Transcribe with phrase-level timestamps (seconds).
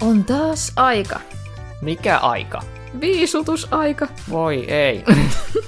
[0.00, 1.20] On taas aika.
[1.82, 2.62] Mikä aika?
[3.00, 4.08] Viisutusaika.
[4.30, 5.04] Voi ei.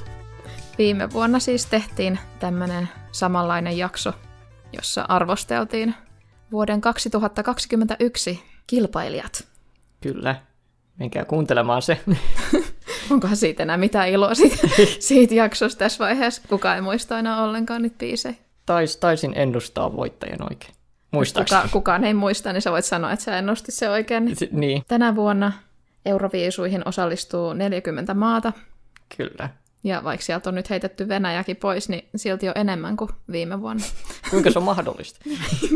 [0.78, 4.12] Viime vuonna siis tehtiin tämmönen samanlainen jakso,
[4.72, 5.94] jossa arvosteltiin
[6.52, 9.48] vuoden 2021 kilpailijat.
[10.00, 10.36] Kyllä.
[10.98, 12.00] Menkää kuuntelemaan se.
[13.10, 14.68] Onkohan siitä enää mitään iloa siitä,
[15.08, 16.42] siitä jaksosta tässä vaiheessa?
[16.48, 18.34] Kukaan ei muista aina ollenkaan niitä biisejä.
[18.66, 20.74] Tais, taisin ennustaa voittajan oikein.
[21.12, 21.60] Muistaakseni.
[21.62, 24.36] Kuka, kukaan ei muista, niin sä voit sanoa, että sä ennustit se oikein.
[24.36, 25.52] Si- niin, Tänä vuonna
[26.06, 28.52] Euroviisuihin osallistuu 40 maata,
[29.16, 29.48] kyllä.
[29.84, 33.84] ja vaikka sieltä on nyt heitetty Venäjäkin pois, niin silti on enemmän kuin viime vuonna.
[34.30, 35.20] Kuinka se on mahdollista?
[35.24, 35.40] Mist,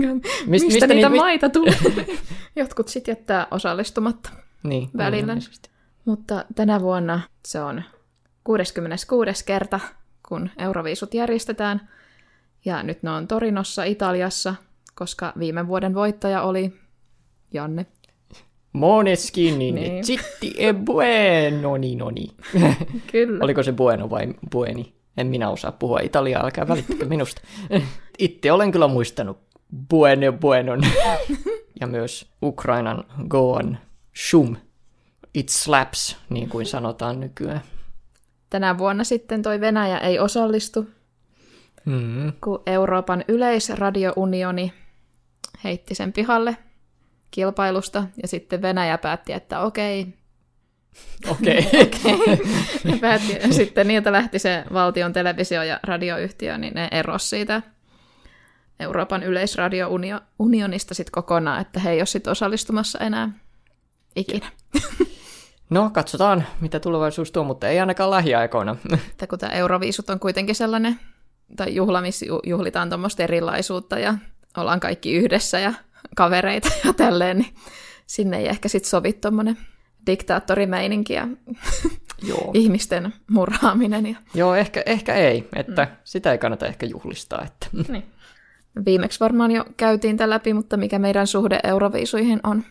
[0.46, 1.76] Mist- mistä, niitä mi- maita tulee?
[2.56, 4.30] Jotkut sitten jättää osallistumatta.
[4.62, 5.36] Niin, Välillä.
[6.04, 7.82] Mutta tänä vuonna se on
[8.44, 9.44] 66.
[9.44, 9.80] kerta,
[10.28, 11.88] kun Euroviisut järjestetään.
[12.64, 14.54] Ja nyt ne on Torinossa, Italiassa,
[14.98, 16.72] koska viime vuoden voittaja oli
[17.54, 17.86] Janne.
[18.72, 20.04] Moneskin, niin.
[20.04, 22.30] Citti e bueno, niin, no niin.
[23.12, 23.44] Kyllä.
[23.44, 24.94] Oliko se bueno vai bueni?
[25.16, 27.40] En minä osaa puhua italiaa, älkää välittäkö minusta.
[28.18, 29.38] Itse olen kyllä muistanut
[29.90, 30.80] bueno buenon.
[31.80, 33.78] ja myös Ukrainan goon
[34.30, 34.56] shum.
[35.34, 37.60] It slaps, niin kuin sanotaan nykyään.
[38.50, 40.86] Tänä vuonna sitten toi Venäjä ei osallistu,
[41.84, 42.32] Mm.
[42.44, 44.72] kun Euroopan yleisradiounioni
[45.64, 46.56] heitti sen pihalle
[47.30, 50.14] kilpailusta, ja sitten Venäjä päätti, että okei,
[51.28, 51.66] Okei.
[51.82, 52.38] Okay.
[52.84, 57.62] ja päätti, ja sitten niiltä lähti se valtion televisio- ja radioyhtiö, niin ne erosi siitä
[58.80, 63.30] Euroopan yleisradiounionista sitten kokonaan, että he ei ole sitten osallistumassa enää
[64.16, 64.46] ikinä.
[65.70, 68.76] No, katsotaan, mitä tulevaisuus tuo, mutta ei ainakaan lähiaikoina.
[69.10, 71.00] Että kun tämä Euroviisut on kuitenkin sellainen,
[71.56, 74.14] tai juhla, missä ju- juhlitaan tuommoista erilaisuutta ja
[74.60, 75.72] ollaan kaikki yhdessä ja
[76.16, 77.54] kavereita ja tälleen, niin
[78.06, 79.58] sinne ei ehkä sitten sovi tuommoinen
[80.06, 81.28] diktaattorimeininki ja
[82.28, 82.50] Joo.
[82.54, 84.06] ihmisten murhaaminen.
[84.06, 84.16] Ja...
[84.34, 85.90] Joo, ehkä, ehkä ei, että mm.
[86.04, 87.44] sitä ei kannata ehkä juhlistaa.
[87.44, 87.66] Että.
[87.92, 88.04] Niin.
[88.84, 92.64] Viimeksi varmaan jo käytiin tämä läpi, mutta mikä meidän suhde Euroviisuihin on?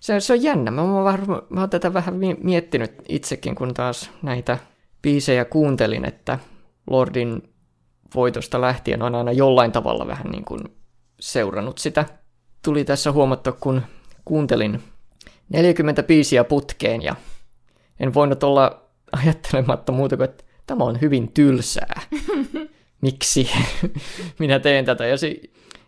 [0.00, 0.70] Se, se on jännä.
[0.70, 4.58] Mä, mä, varma, mä oon tätä vähän mi- miettinyt itsekin, kun taas näitä
[5.02, 6.38] biisejä kuuntelin, että
[6.90, 7.42] Lordin
[8.14, 10.60] voitosta lähtien on aina jollain tavalla vähän niin kuin
[11.22, 12.04] seurannut sitä.
[12.64, 13.82] Tuli tässä huomattua, kun
[14.24, 14.82] kuuntelin
[15.48, 17.16] 40 biisiä putkeen ja
[18.00, 22.00] en voinut olla ajattelematta muuta kuin, että tämä on hyvin tylsää.
[23.00, 23.50] Miksi
[24.38, 25.06] minä teen tätä?
[25.06, 25.40] Ja se,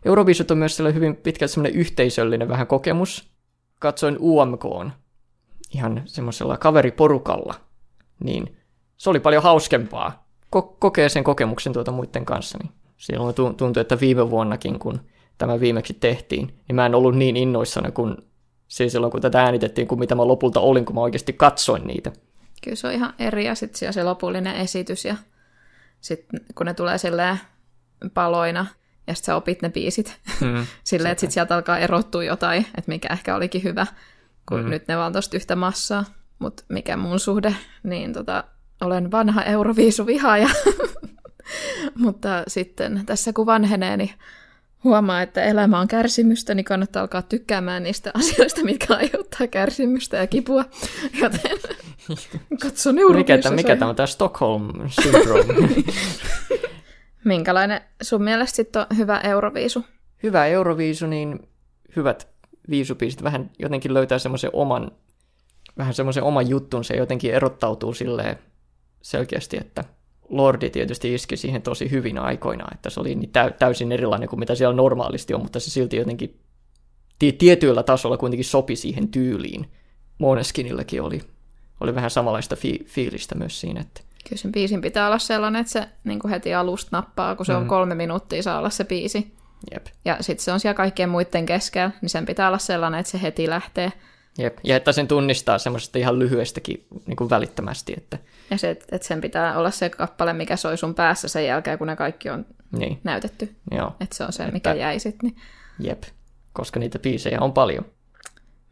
[0.05, 3.31] Euroviisut on myös sellainen hyvin pitkälti semmoinen yhteisöllinen vähän kokemus.
[3.78, 4.65] Katsoin UMK
[5.75, 7.55] ihan semmoisella kaveriporukalla,
[8.25, 8.56] niin
[8.97, 10.28] se oli paljon hauskempaa.
[10.56, 12.59] Ko- kokee sen kokemuksen tuota muiden kanssa.
[12.62, 15.01] Niin silloin tu- tuntui, että viime vuonnakin, kun
[15.39, 18.17] tämä viimeksi tehtiin, niin mä en ollut niin innoissani kuin
[18.69, 22.12] siis silloin, kun tätä äänitettiin, kuin mitä mä lopulta olin, kun mä oikeasti katsoin niitä.
[22.65, 25.17] Kyllä se on ihan eri ja sitten se lopullinen esitys ja
[26.00, 27.41] sitten kun ne tulee silleen
[28.15, 28.67] paloina
[29.06, 30.67] ja sitten sä opit ne biisit Hmm.
[30.84, 33.87] silleen, että sitten sieltä alkaa erottua jotain, että mikä ehkä olikin hyvä,
[34.49, 34.71] kun mm.
[34.71, 36.05] nyt ne vaan tosta yhtä massaa.
[36.39, 38.45] Mutta mikä mun suhde, niin tota,
[38.81, 40.49] olen vanha Euroviisuvihaaja.
[42.05, 44.11] Mutta sitten tässä kun vanhenee, niin
[44.84, 50.27] huomaa, että elämä on kärsimystä, niin kannattaa alkaa tykkäämään niistä asioista, mitkä aiheuttaa kärsimystä ja
[50.27, 50.65] kipua.
[51.21, 51.59] Joten
[52.62, 55.55] katson Mikä, tämä, mikä tämä on tämä Stockholm Syndrome?
[57.25, 59.84] Minkälainen sun mielestä sitten on hyvä Euroviisu?
[60.22, 61.49] Hyvä Euroviisu, niin
[61.97, 62.28] hyvät
[62.71, 64.91] viisupiisit vähän jotenkin löytää semmoisen oman,
[65.78, 68.39] vähän semmoisen oman jutun, se jotenkin erottautuu silleen
[69.03, 69.84] selkeästi, että
[70.28, 74.40] Lordi tietysti iski siihen tosi hyvin aikoina, että se oli niin täy- täysin erilainen kuin
[74.40, 76.40] mitä siellä normaalisti on, mutta se silti jotenkin
[77.18, 79.66] ti- tietyllä tasolla kuitenkin sopi siihen tyyliin.
[80.18, 81.20] Moneskinilläkin oli,
[81.80, 85.72] oli vähän samanlaista fi- fiilistä myös siinä, että Kyllä sen biisin pitää olla sellainen, että
[85.72, 87.58] se niin kuin heti alusta nappaa, kun se mm.
[87.58, 89.34] on kolme minuuttia saa olla se biisi.
[89.74, 93.12] jep, Ja sitten se on siellä kaikkien muiden keskellä, niin sen pitää olla sellainen, että
[93.12, 93.92] se heti lähtee.
[94.39, 94.59] Jep.
[94.65, 98.19] Ja että sen tunnistaa semmoisesta ihan lyhyestäkin niin kuin välittömästi, että
[98.51, 101.86] Ja se, että sen pitää olla se kappale, mikä soi sun päässä sen jälkeen, kun
[101.86, 102.47] ne kaikki on
[102.78, 103.54] niin, näytetty.
[103.71, 103.92] joo.
[104.01, 105.31] Että se on se, Että- mikä jäi sitten.
[105.31, 105.36] Niin
[105.89, 106.03] Jep,
[106.53, 107.84] koska niitä biisejä on paljon.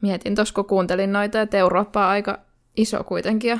[0.01, 2.39] mietin tuossa, kun kuuntelin noita, että Eurooppa on aika
[2.77, 3.59] iso kuitenkin ja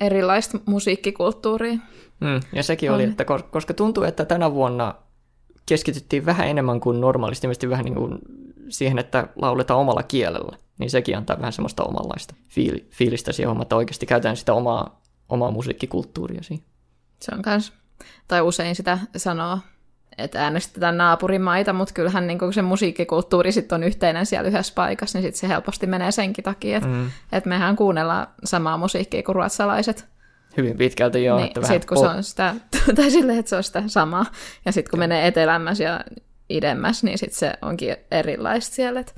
[0.00, 1.72] erilaista musiikkikulttuuria.
[2.20, 2.94] Mm, ja sekin On.
[2.96, 4.94] oli, että kos- koska tuntuu, että tänä vuonna
[5.66, 8.18] keskityttiin vähän enemmän kuin normaalisti, vähän niin kuin
[8.70, 13.62] siihen, että lauletaan omalla kielellä, niin sekin antaa vähän semmoista omanlaista fiil- fiilistä siihen hommaan,
[13.62, 16.64] että oikeasti käytetään sitä omaa, omaa musiikkikulttuuria siinä.
[17.20, 17.72] Se on kans,
[18.28, 19.58] tai usein sitä sanoo
[20.18, 25.22] että äänestetään naapurimaita, mutta kyllähän niin se musiikkikulttuuri sitten on yhteinen siellä yhdessä paikassa, niin
[25.22, 27.10] sitten se helposti menee senkin takia, että mm.
[27.32, 30.06] et mehän kuunnellaan samaa musiikkia kuin ruotsalaiset.
[30.56, 31.36] Hyvin pitkälti joo.
[31.36, 32.54] Niin, että sitten kun pol- se on sitä,
[32.96, 34.26] tai silleen, että se on sitä samaa,
[34.64, 35.08] ja sitten kun ja.
[35.08, 36.00] menee etelämmäs ja
[36.50, 39.12] idemmäs, niin sitten se onkin erilaista siellä, että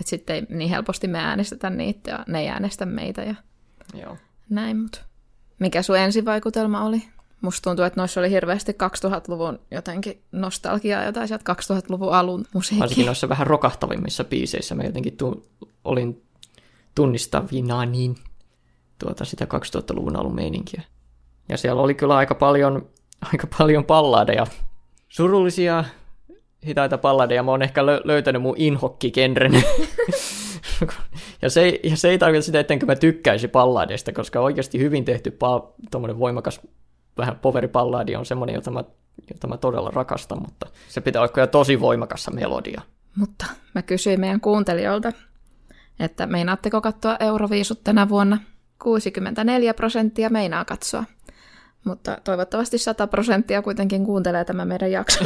[0.00, 3.34] et sitten ei niin helposti me äänestetä niitä ja ne ei äänestä meitä ja
[3.94, 4.16] joo.
[4.50, 5.00] näin, mutta
[5.58, 7.02] mikä sun ensivaikutelma oli?
[7.40, 12.80] Musta tuntuu, että noissa oli hirveästi 2000-luvun jotenkin nostalgiaa, jotain sieltä 2000-luvun alun musiikkia.
[12.80, 15.46] Varsinkin noissa vähän rokahtavimmissa biiseissä mä jotenkin tu-
[15.84, 16.22] olin
[16.94, 18.16] tunnistavina niin
[18.98, 20.82] tuota, sitä 2000-luvun alun meininkiä.
[21.48, 22.88] Ja siellä oli kyllä aika paljon,
[23.32, 24.46] aika paljon palladeja.
[25.08, 25.84] Surullisia,
[26.66, 27.42] hitaita palladeja.
[27.42, 29.52] Mä oon ehkä lö- löytänyt mun inhokkikenren.
[31.42, 35.38] ja, se, ja se ei tarkoita sitä, ettenkö mä tykkäisi palladeista, koska oikeasti hyvin tehty
[35.44, 36.60] pa- voimakas
[37.18, 38.84] vähän poveripalladi on semmoinen, jota mä,
[39.30, 42.82] jota mä todella rakastan, mutta se pitää olla kyllä tosi voimakassa melodia.
[43.16, 45.12] Mutta mä kysyin meidän kuuntelijoilta,
[46.00, 48.38] että meinaatteko katsoa Euroviisut tänä vuonna?
[48.82, 51.04] 64 prosenttia meinaa katsoa.
[51.84, 55.24] Mutta toivottavasti 100 prosenttia kuitenkin kuuntelee tämä meidän jakso.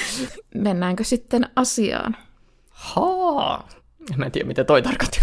[0.54, 2.16] Mennäänkö sitten asiaan?
[2.70, 3.68] Haa!
[4.16, 5.22] Mä en tiedä, mitä toi tarkoittaa.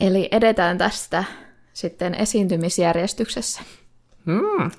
[0.00, 1.24] Eli edetään tästä
[1.72, 3.62] sitten esiintymisjärjestyksessä.
[4.26, 4.70] Hmm.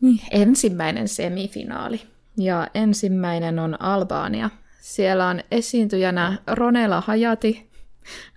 [0.00, 2.02] Niin, ensimmäinen semifinaali.
[2.36, 4.50] Ja ensimmäinen on Albania.
[4.80, 7.70] Siellä on esiintyjänä Ronela Hayati,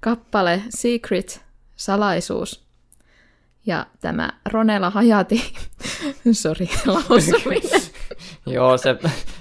[0.02, 1.46] kappale Secret,
[1.76, 2.68] salaisuus.
[3.66, 5.54] Ja tämä Ronela Hayati,
[6.32, 7.82] sori lausuminen.
[8.46, 8.96] Joo, se,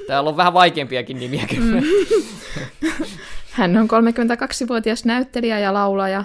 [0.07, 1.81] täällä on vähän vaikeampiakin nimiä kyllä.
[1.81, 1.87] Mm.
[3.51, 6.25] Hän on 32-vuotias näyttelijä ja laulaja,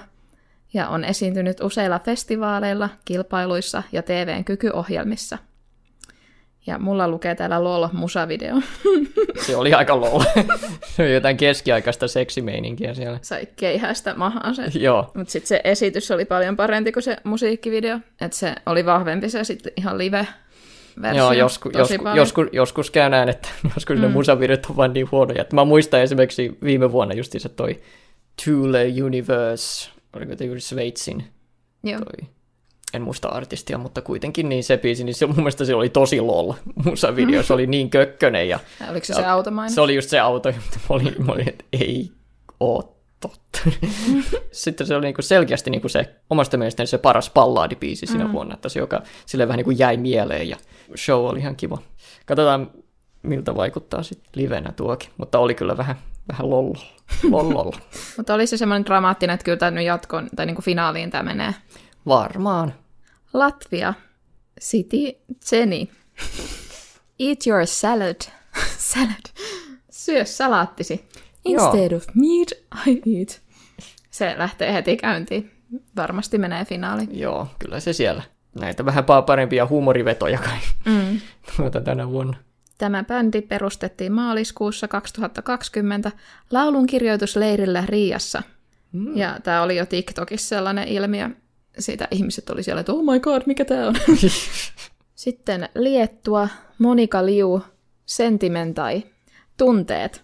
[0.73, 5.37] ja on esiintynyt useilla festivaaleilla, kilpailuissa ja TVn kykyohjelmissa.
[6.67, 8.55] Ja mulla lukee täällä LOL musavideo.
[9.45, 10.23] Se oli aika LOL.
[10.95, 13.19] Se oli jotain keskiaikaista seksimeininkiä siellä.
[13.21, 14.61] Sai keihästä mahansa.
[14.79, 15.11] Joo.
[15.13, 17.99] Mutta sitten se esitys oli paljon parempi kuin se musiikkivideo.
[18.21, 20.27] Että se oli vahvempi se sitten ihan live
[21.01, 21.23] versio.
[21.23, 24.01] Joo, josku, josku, joskus, joskus käy näin, että joskus mm.
[24.01, 25.41] ne musavideot on vaan niin huonoja.
[25.41, 27.81] Että mä muistan esimerkiksi viime vuonna justiinsa toi
[28.45, 31.23] Tule Universe, oliko te juuri Sveitsin?
[31.83, 31.99] Joo.
[31.99, 32.36] Toi
[32.97, 36.21] en muista artistia, mutta kuitenkin niin se biisi, niin se, mun mielestä se oli tosi
[36.21, 36.53] lol
[36.85, 38.49] musavideo, se oli niin kökkönen.
[38.49, 38.59] Ja,
[38.89, 39.75] Oliko se ja, se automainen?
[39.75, 42.11] Se oli just se auto, mutta mä olin, mä olin että ei
[42.59, 43.59] oo totta.
[44.51, 48.11] Sitten se oli niinku selkeästi niinku se omasta mielestäni se paras pallaadibiisi mm.
[48.11, 50.57] siinä vuonna, että se joka sille vähän niinku jäi mieleen ja
[50.97, 51.77] show oli ihan kiva.
[52.25, 52.71] Katsotaan,
[53.23, 55.95] miltä vaikuttaa sitten livenä tuokin, mutta oli kyllä vähän,
[56.31, 56.73] vähän lol.
[57.29, 57.71] lol, lol.
[58.17, 61.53] mutta oli se semmoinen dramaattinen, että kyllä tämä nyt jatkoon, tai niinku finaaliin tämä menee.
[62.07, 62.73] Varmaan.
[63.39, 63.93] Latvia.
[64.61, 65.17] City
[65.51, 65.87] Jenny.
[67.19, 68.21] Eat your salad.
[68.93, 69.25] salad.
[69.89, 71.05] Syö salaattisi.
[71.45, 71.97] Instead Joo.
[71.97, 72.51] of meat,
[72.87, 73.41] I eat.
[74.09, 75.51] Se lähtee heti käyntiin.
[75.95, 77.19] Varmasti menee finaaliin.
[77.19, 78.23] Joo, kyllä se siellä.
[78.59, 81.19] Näitä vähän parempia huumorivetoja kai mm.
[81.57, 82.37] tuota tänä vuonna.
[82.77, 86.11] Tämä bändi perustettiin maaliskuussa 2020
[86.51, 88.43] laulun kirjoitusleirillä Riassa.
[88.91, 89.17] Mm.
[89.17, 91.29] Ja tämä oli jo TikTokissa sellainen ilmiö,
[91.79, 93.95] siitä ihmiset oli siellä, että oh my god, mikä tämä on.
[95.15, 97.61] Sitten Liettua, Monika Liu,
[98.05, 99.03] Sentimentai,
[99.57, 100.23] Tunteet.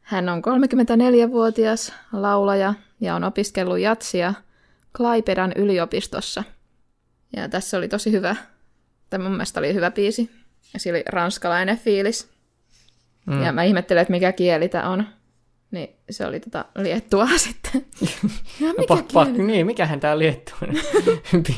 [0.00, 4.34] Hän on 34-vuotias laulaja ja on opiskellut jatsia
[4.96, 6.44] Klaipedan yliopistossa.
[7.36, 8.36] Ja tässä oli tosi hyvä,
[9.10, 10.30] tämä mun mielestä oli hyvä biisi.
[10.74, 12.30] Ja siinä oli ranskalainen fiilis.
[13.26, 13.42] Mm.
[13.42, 15.06] Ja mä ihmettelen, että mikä kieli tämä on.
[15.72, 17.86] Niin se oli tota liettua sitten.
[18.60, 20.58] ja no, mikä no, pak, pak, niin, mikähän tämä liettua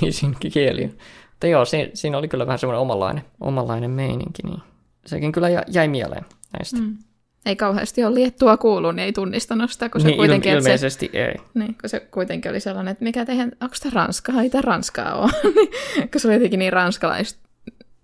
[0.00, 0.92] biisin kieli on.
[1.30, 4.62] Mutta joo, siinä, siinä oli kyllä vähän semmoinen omanlainen, omanlainen meininki, niin
[5.06, 6.76] sekin kyllä jäi mieleen näistä.
[6.80, 6.98] Mm.
[7.46, 10.52] Ei kauheasti ole liettua kuulu, niin ei tunnistanut sitä, kun se niin, kuitenkin...
[10.52, 11.34] Il- ilmeisesti se, ei.
[11.54, 14.42] Niin, kun se kuitenkin oli sellainen, että mikä teidän, onko tämä Ranskaa?
[14.42, 15.30] Ei tämä Ranskaa ole.
[16.12, 17.48] kun se oli jotenkin niin ranskalaista,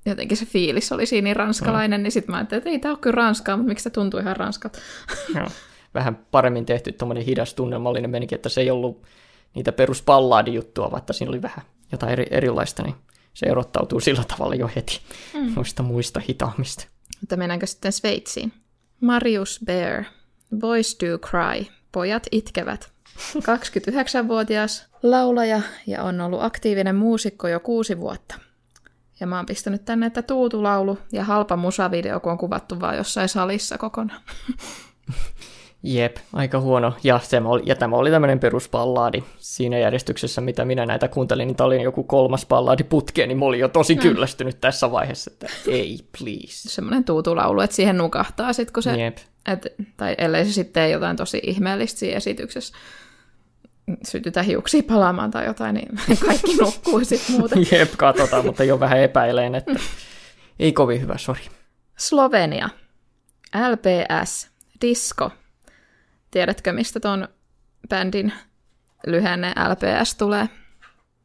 [0.07, 2.03] jotenkin se fiilis oli siinä niin ranskalainen, mm.
[2.03, 4.37] niin sitten mä ajattelin, että ei tämä ole kyllä ranskaa, mutta miksi se tuntuu ihan
[4.37, 4.79] ranskalta.
[5.95, 9.03] Vähän paremmin tehty tuommoinen hidas tunnelmallinen menikin, että se ei ollut
[9.55, 12.95] niitä peruspallaadijuttua, vaikka siinä oli vähän jotain eri, erilaista, niin
[13.35, 15.01] se erottautuu sillä tavalla jo heti
[15.35, 15.53] mm.
[15.57, 16.87] noista muista hitaammista.
[17.21, 18.53] Mutta mennäänkö sitten Sveitsiin?
[19.01, 20.05] Marius Bear,
[20.59, 22.91] Boys Do Cry, pojat itkevät.
[23.37, 28.35] 29-vuotias laulaja ja on ollut aktiivinen muusikko jo kuusi vuotta.
[29.21, 33.29] Ja mä oon pistänyt tänne, että tuutulaulu ja halpa musavideo, kun on kuvattu vaan jossain
[33.29, 34.21] salissa kokonaan.
[35.83, 36.93] Jep, aika huono.
[37.05, 41.57] Ja, se oli, ja tämä oli tämmöinen peruspallaadi siinä järjestyksessä, mitä minä näitä kuuntelin, niin
[41.57, 44.01] tämä oli joku kolmas pallaadi putkeen, niin mä olin jo tosi mm.
[44.01, 46.69] kyllästynyt tässä vaiheessa, että ei, please.
[46.69, 49.17] Semmoinen tuutulaulu, että siihen nukahtaa sitten, kun se, Jep.
[49.49, 52.75] et, tai ellei se sitten jotain tosi ihmeellistä siinä esityksessä,
[54.07, 55.89] sytytä hiuksia palaamaan tai jotain, niin
[56.27, 57.67] kaikki nukkuu sitten muuten.
[57.73, 59.75] Jep, katsotaan, mutta jo vähän epäileen, että
[60.59, 61.43] ei kovin hyvä, sori.
[61.97, 62.69] Slovenia.
[63.55, 64.49] LPS.
[64.81, 65.31] Disco.
[66.31, 67.29] Tiedätkö, mistä ton
[67.89, 68.33] bändin
[69.07, 70.49] lyhenne LPS tulee?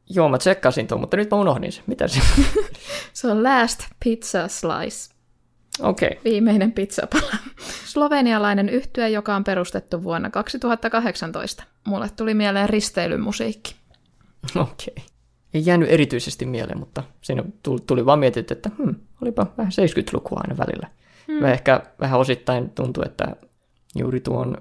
[0.09, 1.83] Joo, mä tsekkasin tuon, mutta nyt mä unohdin sen.
[1.87, 2.21] Mitä se
[3.13, 5.15] Se on Last Pizza Slice.
[5.79, 6.07] Okei.
[6.07, 6.23] Okay.
[6.23, 7.31] Viimeinen pizzapala.
[7.85, 11.63] Slovenialainen yhtye, joka on perustettu vuonna 2018.
[11.87, 13.75] Mulle tuli mieleen risteilymusiikki.
[14.55, 14.93] Okei.
[14.97, 15.05] Okay.
[15.53, 17.43] Ei jäänyt erityisesti mieleen, mutta siinä
[17.87, 20.87] tuli vaan mietitty, että hmm, olipa vähän 70-lukua aina välillä.
[21.27, 21.35] Hmm.
[21.35, 23.35] Mä ehkä vähän osittain tuntuu, että
[23.95, 24.57] juuri tuon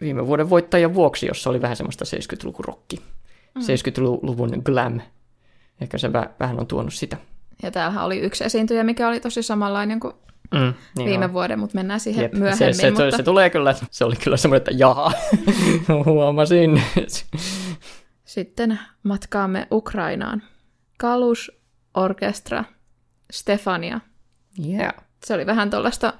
[0.00, 2.96] viime vuoden voittajan vuoksi, jossa oli vähän semmoista 70-lukun rokki.
[3.54, 3.60] Mm.
[3.60, 5.00] 70-luvun glam.
[5.80, 7.16] Ehkä se vähän on tuonut sitä.
[7.62, 10.14] Ja täällähän oli yksi esiintyjä, mikä oli tosi samanlainen kuin
[10.54, 11.32] mm, niin viime on.
[11.32, 12.32] vuoden, mutta mennään siihen Jep.
[12.32, 12.74] myöhemmin.
[12.74, 13.16] Se, se, mutta...
[13.16, 15.12] se, tulee kyllä, se oli kyllä semmoinen, että jaha,
[16.06, 16.82] huomasin.
[18.24, 20.42] Sitten matkaamme Ukrainaan.
[20.98, 21.52] Kalus
[21.94, 22.64] Orkestra
[23.32, 24.00] Stefania.
[24.66, 24.94] Yeah.
[25.24, 26.12] Se oli vähän tuollaista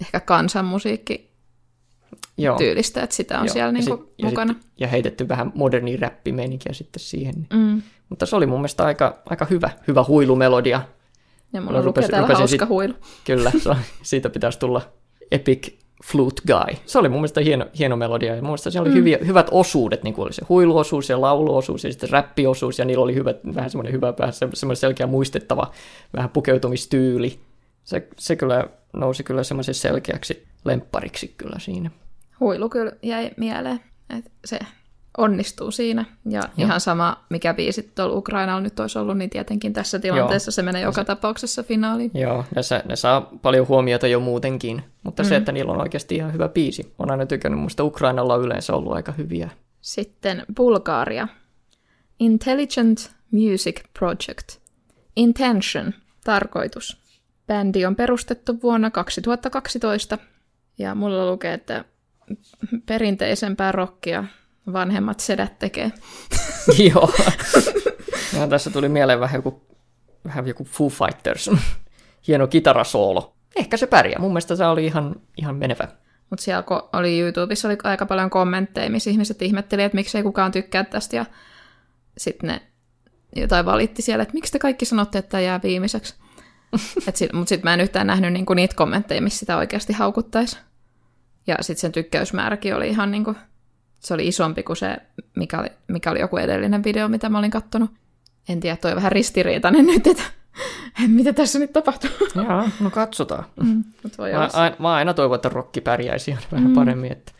[0.00, 1.29] ehkä kansanmusiikki
[2.42, 2.58] Joo.
[2.58, 3.52] tyylistä, että sitä on Joo.
[3.52, 4.52] siellä niinku sit, mukana.
[4.52, 7.46] Ja, sit, ja heitetty vähän moderni räppimeininkiä sitten siihen.
[7.52, 7.82] Mm.
[8.08, 10.82] Mutta se oli mun mielestä aika, aika hyvä, hyvä huilumelodia.
[11.52, 12.94] Ja mulla lukee täällä hauska sit, huilu.
[13.24, 13.70] Kyllä, se,
[14.02, 14.82] siitä pitäisi tulla
[15.30, 16.76] Epic Flute Guy.
[16.86, 18.94] Se oli mun mielestä hieno, hieno melodia, ja mun mielestä se oli mm.
[18.94, 23.04] hyviä, hyvät osuudet, niin kuin oli se huiluosuus ja lauluosuus ja sitten räppiosuus, ja niillä
[23.04, 25.70] oli hyvät, vähän semmoinen hyvä, vähän semmoinen selkeä muistettava
[26.16, 27.40] vähän pukeutumistyyli.
[27.84, 31.90] Se, se kyllä nousi kyllä semmoisen selkeäksi lemppariksi kyllä siinä.
[32.40, 33.80] Huilu kyllä jäi mieleen,
[34.16, 34.58] että se
[35.18, 36.04] onnistuu siinä.
[36.28, 36.66] Ja Joo.
[36.66, 40.52] ihan sama, mikä biisi tuolla Ukrainalla nyt olisi ollut, niin tietenkin tässä tilanteessa Joo.
[40.52, 42.10] se menee joka se, tapauksessa finaaliin.
[42.14, 45.28] Joo, ne, sa, ne saa paljon huomiota jo muutenkin, mutta mm.
[45.28, 46.94] se, että niillä on oikeasti ihan hyvä biisi.
[46.98, 49.50] On aina tykännyt, muista Ukrainalla on yleensä ollut aika hyviä.
[49.80, 51.28] Sitten Bulgaria.
[52.20, 54.56] Intelligent Music Project.
[55.16, 55.94] Intention,
[56.24, 57.00] tarkoitus.
[57.46, 60.18] Bändi on perustettu vuonna 2012
[60.78, 61.84] ja mulla lukee, että
[62.86, 64.24] perinteisempää rockia
[64.72, 65.92] vanhemmat sedät tekee.
[66.92, 67.12] Joo.
[68.38, 69.62] Ja tässä tuli mieleen vähän joku,
[70.24, 71.50] vähän joku Foo Fighters.
[72.26, 73.34] Hieno kitarasoolo.
[73.56, 74.20] Ehkä se pärjää.
[74.20, 75.88] Mun mielestä se oli ihan, ihan menevä.
[76.30, 80.84] Mutta siellä oli YouTubessa oli aika paljon kommentteja, missä ihmiset ihmetteli, että miksei kukaan tykkää
[80.84, 81.16] tästä.
[81.16, 81.26] Ja
[82.18, 82.60] sitten ne
[83.36, 86.14] jotain valitti siellä, että miksi te kaikki sanotte, että tämä jää viimeiseksi.
[87.32, 90.58] Mutta sitten mä en yhtään nähnyt niinku niitä kommentteja, missä sitä oikeasti haukuttaisi.
[91.46, 93.34] Ja sitten sen tykkäysmääräkin oli ihan niinku
[94.00, 94.96] se oli isompi kuin se,
[95.36, 97.90] mikä oli, mikä oli joku edellinen video, mitä mä olin kattonut.
[98.48, 100.22] En tiedä, toi vähän ristiriitainen nyt, että
[101.08, 102.10] mitä tässä nyt tapahtuu.
[102.34, 103.44] Joo, no katsotaan.
[103.62, 103.84] Mm,
[104.18, 106.74] voi mä, a, mä aina toivon, että rokki pärjäisi vähän mm.
[106.74, 107.32] paremmin, että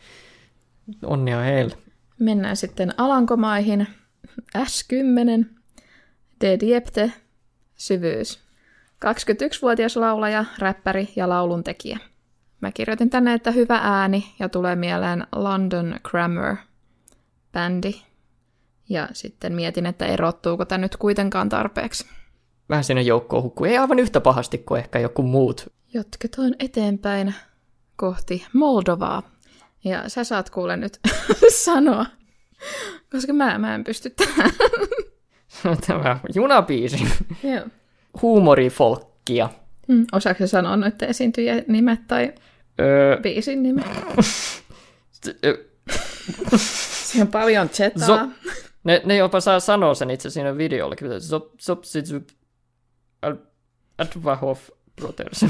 [1.05, 1.77] onnea heille.
[2.19, 3.87] Mennään sitten Alankomaihin.
[4.57, 5.45] S10,
[6.41, 7.13] De Diepte,
[7.75, 8.39] syvyys.
[9.05, 11.99] 21-vuotias laulaja, räppäri ja lauluntekijä.
[12.61, 16.55] Mä kirjoitin tänne, että hyvä ääni ja tulee mieleen London Grammar
[17.51, 17.93] bändi.
[18.89, 22.05] Ja sitten mietin, että erottuuko tämä nyt kuitenkaan tarpeeksi.
[22.69, 23.65] Vähän sinne joukkoon hukkuu.
[23.65, 25.73] Ei aivan yhtä pahasti kuin ehkä joku muut.
[25.93, 27.35] Jatketaan eteenpäin
[27.95, 29.23] kohti Moldovaa.
[29.83, 30.99] Ja sä saat kuule nyt
[31.65, 32.05] sanoa,
[33.11, 34.51] koska mä, mä en pysty tähän.
[35.87, 37.07] Tämä junabiisi.
[37.43, 37.65] Joo.
[38.21, 39.49] Huumorifolkkia.
[39.87, 42.33] Mm, osaako sanoa noiden esiintyjien nimet tai
[42.81, 43.81] Öö, Biisin nimi.
[46.57, 48.07] Siinä on paljon zetaa.
[48.07, 48.19] So,
[48.83, 51.21] ne, ne jopa saa sanoa sen itse siinä videollakin.
[51.21, 52.23] Zop, zop, zop,
[53.97, 55.41] Advahof Brothers.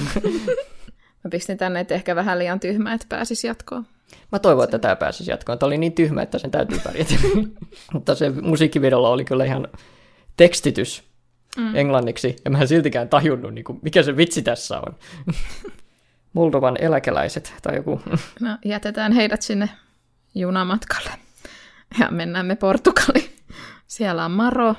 [1.23, 3.85] Mä pistin tänne, että ehkä vähän liian tyhmä, että pääsisi jatkoon.
[4.31, 5.59] Mä toivon, että tämä pääsisi jatkoon.
[5.59, 7.13] Tämä oli niin tyhmä, että sen täytyy pärjätä.
[7.93, 9.67] Mutta se musiikkivideolla oli kyllä ihan
[10.37, 11.03] tekstitys
[11.57, 11.75] mm.
[11.75, 14.95] englanniksi, ja mä en siltikään tajunnut, niin kuin, mikä se vitsi tässä on.
[16.33, 18.01] Moldovan eläkeläiset tai joku.
[18.39, 19.69] No, jätetään heidät sinne
[20.35, 21.11] junamatkalle
[21.99, 23.35] ja mennään me Portugaliin.
[23.87, 24.75] Siellä on Maro,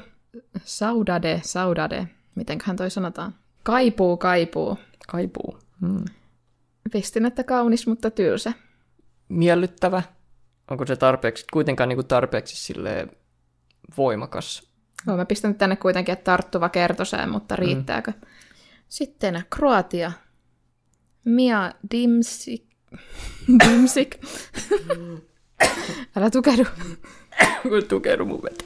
[0.64, 3.34] Saudade, Saudade, mitenköhän toi sanotaan?
[3.62, 4.78] Kaipuu, kaipuu.
[5.08, 5.58] Kaipuu.
[5.80, 6.04] Hmm.
[6.92, 8.52] Pistin, että kaunis, mutta tylsä.
[9.28, 10.02] Miellyttävä.
[10.70, 13.08] Onko se tarpeeksi, kuitenkaan niin kuin tarpeeksi sille
[13.96, 14.68] voimakas?
[15.06, 18.12] No, mä pistän tänne kuitenkin, että tarttuva kertoseen, mutta riittääkö?
[18.12, 18.28] Hmm.
[18.88, 20.12] Sitten Kroatia,
[21.24, 22.64] Mia Dimsik,
[23.64, 24.16] Dimsik.
[26.16, 26.64] Älä tukehdu.
[27.88, 28.64] Tukehdu mun vetä.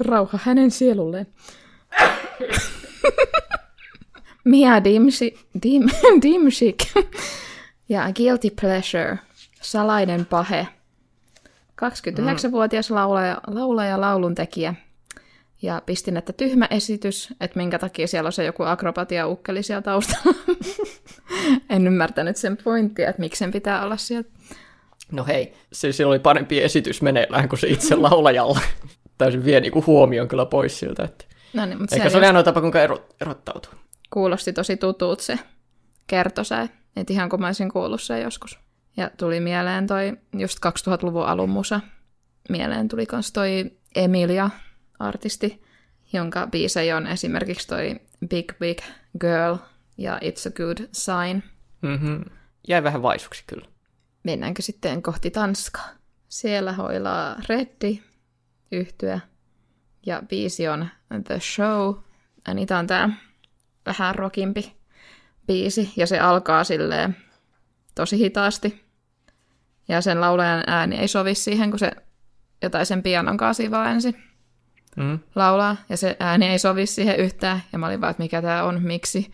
[0.00, 1.26] Rauha hänen sielulleen.
[4.44, 5.82] Mia Dimsi, Dim,
[6.22, 6.76] Dimsik
[7.88, 9.18] ja Guilty Pleasure,
[9.62, 10.66] salainen pahe.
[11.82, 14.74] 29-vuotias laulaja, laulaja lauluntekijä.
[15.62, 20.34] Ja pistin, että tyhmä esitys, että minkä takia siellä on se joku akrobatia-ukkeli siellä taustalla.
[21.70, 24.28] en ymmärtänyt sen pointtia, että miksi sen pitää olla siellä.
[25.12, 28.60] No hei, se sillä oli parempi esitys meneillään kuin se itse laulajalla.
[29.18, 31.04] Täysin vie niinku huomioon kyllä pois siltä.
[31.04, 31.24] Että...
[31.54, 33.72] No niin, mutta Eikä se ole ainoa tapa, kuinka ero, erottautuu.
[34.10, 35.38] kuulosti tosi tutulta se
[36.06, 36.68] kertosää.
[36.96, 38.58] Et ihan kun mä olisin kuullut sen joskus.
[38.96, 41.80] Ja tuli mieleen toi just 2000-luvun alun musa.
[42.48, 44.50] Mieleen tuli kans toi Emilia,
[45.00, 45.62] artisti,
[46.12, 48.78] jonka biisejä on esimerkiksi toi Big Big
[49.20, 49.56] Girl
[49.98, 51.42] ja It's a Good Sign.
[51.82, 52.24] Mm-hmm.
[52.68, 53.68] Jäi vähän vaisuksi kyllä.
[54.22, 55.88] Mennäänkö sitten kohti Tanskaa?
[56.28, 58.02] Siellä hoilaa Reddi,
[58.72, 59.20] yhtyä,
[60.06, 60.88] ja biisi on
[61.26, 61.94] The Show.
[62.46, 63.10] Ja niitä on tää
[63.86, 64.76] vähän rockimpi
[65.46, 67.16] biisi, ja se alkaa silleen
[67.94, 68.84] tosi hitaasti.
[69.88, 71.90] Ja sen laulajan ääni ei sovi siihen, kun se
[72.62, 74.29] jotain sen pianon kanssa ensin
[74.96, 75.18] Mm.
[75.34, 78.64] laulaa, ja se ääni ei sovi siihen yhtään, ja mä olin vaan, että mikä tää
[78.64, 79.32] on, miksi.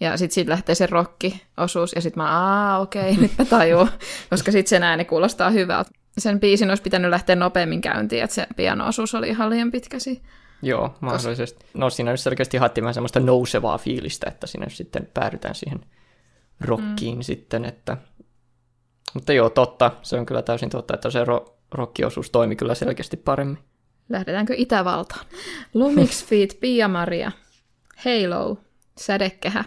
[0.00, 3.88] Ja sitten siitä lähtee se rokki-osuus, ja sitten mä, aa, okei, nyt mä tajuun,
[4.30, 5.90] koska sitten sen ääni kuulostaa hyvältä.
[6.18, 10.22] Sen biisin olisi pitänyt lähteä nopeammin käyntiin, että se piano-osuus oli ihan liian pitkäsi.
[10.62, 11.66] Joo, mahdollisesti.
[11.74, 15.80] No siinä nyt selkeästi haettiin vähän semmoista nousevaa fiilistä, että siinä sitten päädytään siihen
[16.60, 17.22] rockiin mm.
[17.22, 17.96] sitten, että...
[19.14, 19.90] Mutta joo, totta.
[20.02, 23.58] Se on kyllä täysin totta, että se ro- rockiosuus toimi kyllä selkeästi paremmin.
[24.10, 25.26] Lähdetäänkö Itävaltaan?
[25.74, 27.32] Lumix Feet, Pia Maria,
[27.96, 28.58] Halo,
[28.98, 29.64] Sädekehä.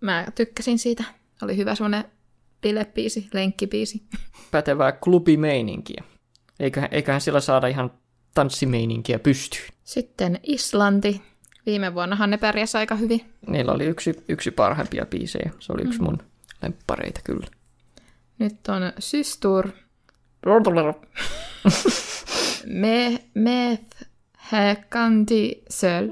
[0.00, 1.04] Mä tykkäsin siitä.
[1.42, 2.04] Oli hyvä semmonen
[2.60, 4.02] bilebiisi, lenkkibiisi.
[4.50, 6.04] Pätevää klubimeininkiä.
[6.60, 7.90] Eiköhän, eiköhän sillä saada ihan
[8.34, 9.68] tanssimeininkiä pystyyn.
[9.84, 11.22] Sitten Islanti.
[11.66, 13.20] Viime vuonnahan ne pärjäs aika hyvin.
[13.46, 15.50] Niillä oli yksi, yksi parhaimpia biisejä.
[15.58, 16.18] Se oli yksi mun
[16.62, 17.46] lemppareita kyllä.
[18.38, 19.68] Nyt on Systur.
[22.66, 26.08] Me, meth, häkanti, söl.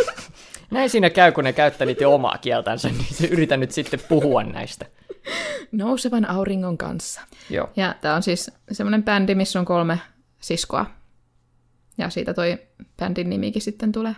[0.70, 4.42] Näin siinä käy, kun ne käyttää niitä omaa kieltänsä, niin se yritän nyt sitten puhua
[4.42, 4.86] näistä.
[5.72, 7.20] Nousevan auringon kanssa.
[7.50, 7.70] Joo.
[7.76, 9.98] Ja tämä on siis semmoinen bändi, missä on kolme
[10.40, 10.86] siskoa.
[11.98, 12.58] Ja siitä toi
[12.96, 14.16] bändin nimikin sitten tulee.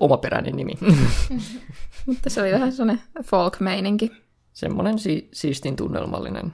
[0.00, 0.72] Omaperäinen nimi.
[2.06, 4.12] Mutta se oli vähän semmoinen folk-meininki.
[4.52, 6.52] Semmoinen si- siistin tunnelmallinen.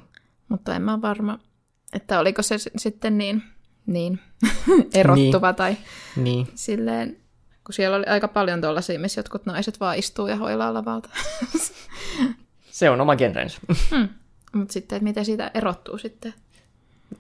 [0.49, 1.39] Mutta en mä varma,
[1.93, 3.43] että oliko se sitten niin,
[3.87, 4.21] niin
[4.95, 5.57] erottuva niin.
[5.57, 5.77] tai
[6.17, 6.47] Niin.
[6.55, 7.17] silleen,
[7.65, 11.09] kun siellä oli aika paljon tuollaisia, missä jotkut naiset vaan istuu ja hoilaa lavalta.
[12.71, 13.59] Se on oma genrensä.
[13.91, 14.09] hmm.
[14.53, 16.35] Mutta sitten, että miten siitä erottuu sitten?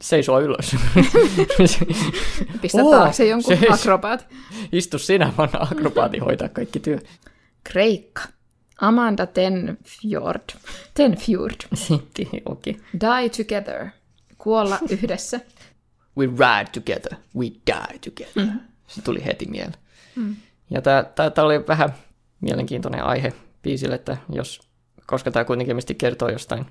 [0.01, 0.77] Seisoo ylös.
[2.63, 4.27] Pistä Oo, taakse jonkun se- akrobaat.
[4.73, 6.99] Istu sinä, vaan akrobaati hoitaa kaikki työ.
[7.65, 8.23] Kreikka.
[8.81, 10.51] Amanda Tenfjord.
[10.95, 11.55] Tenfjord.
[11.75, 12.77] Sitten, okei.
[13.01, 13.87] Die together.
[14.42, 15.40] Kuolla yhdessä.
[16.18, 18.44] We ride together, we die together.
[18.53, 18.61] Mm.
[18.87, 19.74] Se tuli heti mieleen.
[20.16, 20.37] Mm.
[20.70, 21.94] Ja tämä oli vähän
[22.40, 24.61] mielenkiintoinen aihe biisille, että jos,
[25.07, 26.66] koska tämä kuitenkin kertoo jostain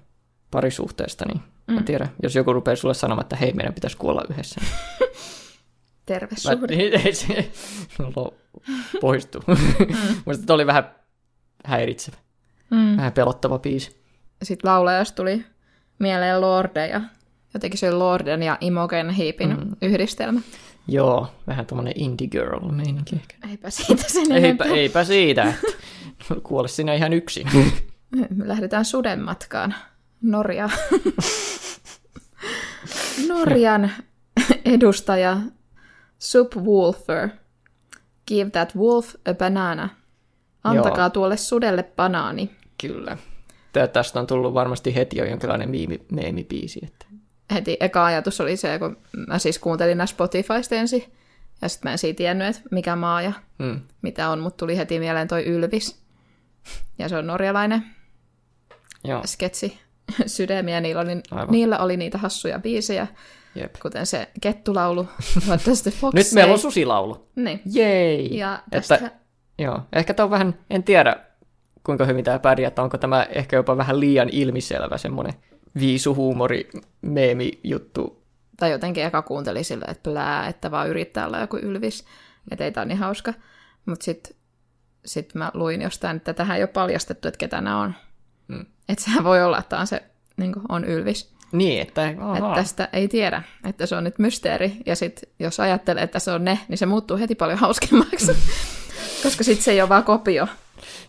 [0.52, 1.78] parisuhteesta, niin mm.
[1.78, 4.62] en tiedä, jos joku rupeaa sulle sanomaan, että hei, meidän pitäisi kuolla yhdessä.
[6.06, 6.76] Terve Mä, suhde.
[6.76, 7.52] niin, ei se
[8.16, 8.34] lo,
[9.02, 9.44] poistu.
[9.48, 10.16] Mm.
[10.26, 10.96] Musta tämä oli vähän
[11.66, 12.18] häiritsevä,
[12.70, 12.98] Mm.
[12.98, 14.02] vähän pelottava biisi.
[14.44, 15.46] Sitten laulajasta tuli
[16.00, 17.02] mieleen Lorde ja
[17.54, 19.76] jotenkin se Lorden ja Imogen Heapin mm.
[19.82, 20.42] yhdistelmä.
[20.88, 23.36] Joo, vähän tuommoinen indie girl meininki ehkä.
[23.50, 24.68] Eipä siitä sen Eipä, enempää.
[24.68, 25.54] eipä siitä,
[26.44, 27.48] kuole sinä ihan yksin.
[28.12, 29.76] Me lähdetään suden matkaan
[30.22, 30.72] Norjaan.
[33.28, 33.92] Norjan
[34.66, 35.38] edustaja
[36.20, 37.30] Subwoolfer.
[38.28, 39.90] Give that wolf a banana.
[40.64, 41.10] Antakaa Joo.
[41.10, 42.52] tuolle sudelle banaani.
[42.82, 43.18] Kyllä.
[43.94, 46.80] Tästä on tullut varmasti heti jo jonkinlainen miimi, meemibiisi.
[46.84, 47.06] Että...
[47.54, 51.04] Heti eka ajatus oli se, kun mä siis kuuntelin nämä Spotifysta ensin.
[51.62, 53.80] Ja sitten mä en siitä tiennyt, että mikä maa ja Mm.
[54.02, 56.02] mitä on, mutta tuli heti mieleen toi Ylvis.
[57.00, 57.86] Ja se on norjalainen
[59.04, 59.80] Joo, sketsi
[60.26, 60.82] sydämiä.
[60.82, 61.52] Niillä oli, Aivan.
[61.52, 63.08] niillä oli niitä hassuja biisejä,
[63.56, 63.76] jep.
[63.82, 65.04] kuten se kettulaulu.
[66.00, 67.28] Fox Nyt meillä on susilaulu.
[67.36, 67.62] Niin.
[67.74, 68.38] Jei!
[68.38, 69.12] Ja Että, tästä,
[69.60, 71.16] joo, ehkä tämä on vähän, en tiedä
[71.84, 75.34] kuinka hyvin tämä pärjää, että onko tämä ehkä jopa vähän liian ilmiselvä semmoinen
[75.80, 76.70] viisuhuumori
[77.02, 78.24] meemi juttu.
[78.58, 82.06] tai jotenkin eka kuuntelin sille, että plää, että vaan yrittää olla joku Ylvis,
[82.52, 83.34] että ei tämä niin hauska.
[83.86, 84.36] Mutta sitten
[85.06, 87.94] sit mä luin jostain, että tähän ei ole paljastettu, että ketä nämä on.
[88.48, 88.66] Mm.
[88.90, 90.04] Että sehän voi olla, että on se
[90.38, 91.34] niin kuin, on ylvis.
[91.52, 94.78] Niin, että, Että tästä ei tiedä, että se on nyt mysteeri.
[94.86, 98.32] Ja sitten jos ajattelee, että se on ne, niin se muuttuu heti paljon hauskemmaksi.
[99.24, 100.48] Koska sitten se ei ole vaan kopio,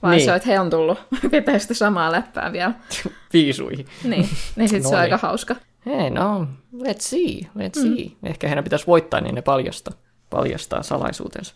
[0.02, 0.24] vaan Niin.
[0.24, 0.98] se että he on tullut
[1.30, 2.72] pitää sitä samaa läppää vielä.
[3.32, 3.86] viisuihin.
[4.04, 5.12] Niin, niin sitten se No on niin.
[5.14, 5.56] aika hauska.
[5.86, 7.94] Hei, no, let's see, let's mm.
[7.96, 8.10] see.
[8.22, 9.94] Ehkä heidän pitäisi voittaa, niin ne paljastaa,
[10.30, 11.54] paljastaa salaisuutensa.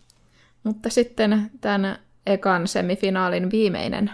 [0.64, 4.10] Mutta sitten tämän ekan semifinaalin viimeinen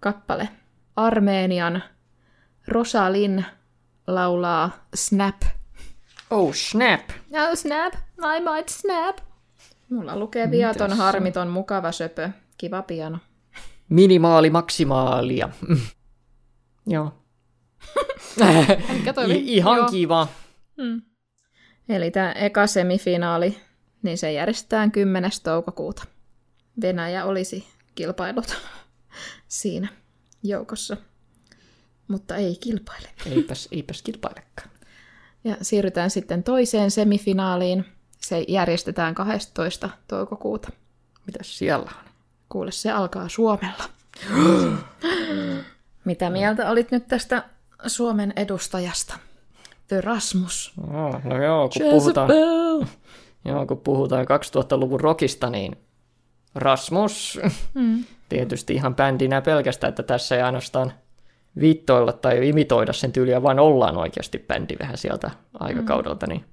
[0.00, 0.48] kappale.
[0.96, 1.82] Armeenian
[2.68, 3.44] Rosalin
[4.06, 5.42] laulaa Snap.
[6.30, 7.00] Oh, snap!
[7.30, 7.94] No snap,
[8.36, 9.16] I might snap.
[9.90, 13.18] Mulla lukee viaton, Mitäs se- harmiton, mukava söpö, kiva piano.
[13.88, 15.48] Minimaali, maksimaalia.
[16.86, 17.12] Joo.
[19.28, 19.88] I- ihan Joo.
[19.90, 20.28] kiva.
[21.88, 23.58] Eli tämä eka semifinaali,
[24.02, 25.30] niin se järjestetään 10.
[25.42, 26.04] toukokuuta.
[26.80, 28.56] Venäjä olisi kilpailut
[29.48, 29.88] siinä
[30.42, 30.96] joukossa,
[32.08, 33.08] mutta ei kilpaile.
[33.26, 34.70] Eipäs, eipäs kilpailekaan.
[35.44, 37.84] Ja siirrytään sitten toiseen semifinaaliin.
[38.20, 39.90] Se järjestetään 12.
[40.08, 40.68] toukokuuta.
[41.26, 42.10] Mitäs siellä on?
[42.54, 43.84] Kuule, se alkaa Suomella.
[46.04, 47.44] Mitä mieltä olit nyt tästä
[47.86, 49.14] Suomen edustajasta?
[49.88, 50.72] The Rasmus.
[50.92, 52.30] No, no joo, kun puhutaan,
[53.44, 55.76] joo, kun puhutaan 2000-luvun rockista, niin
[56.54, 57.40] Rasmus,
[57.74, 58.04] Mm.
[58.28, 60.92] tietysti ihan bändinä pelkästään, että tässä ei ainoastaan
[61.60, 66.44] viittoilla tai imitoida sen tyyliä, vaan ollaan oikeasti bändi vähän sieltä aikakaudelta, niin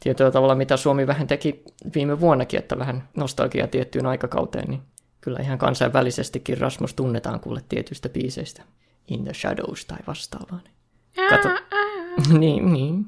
[0.00, 1.62] tietyllä tavalla, mitä Suomi vähän teki
[1.94, 4.82] viime vuonnakin, että vähän nostalgia tiettyyn aikakauteen, niin
[5.20, 8.62] kyllä ihan kansainvälisestikin Rasmus tunnetaan kuule tietyistä biiseistä.
[9.08, 10.60] In the Shadows tai vastaavaa.
[11.28, 11.48] Kato.
[12.38, 13.06] niin, niin.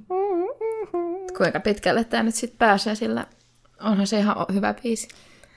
[1.37, 3.27] Kuinka pitkälle tämä nyt sitten pääsee, sillä
[3.81, 5.09] onhan se ihan hyvä biisi.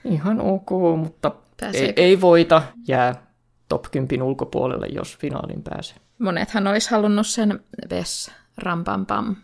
[0.04, 2.02] Ihan ok, mutta ei, Pääseekö?
[2.02, 2.62] ei voita.
[2.88, 3.26] Jää
[3.68, 5.96] top 10 ulkopuolelle, jos finaaliin pääsee.
[6.18, 9.36] Monethan olisi halunnut sen Ves Rampam Pam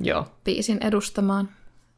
[0.00, 1.48] Joo, biisin edustamaan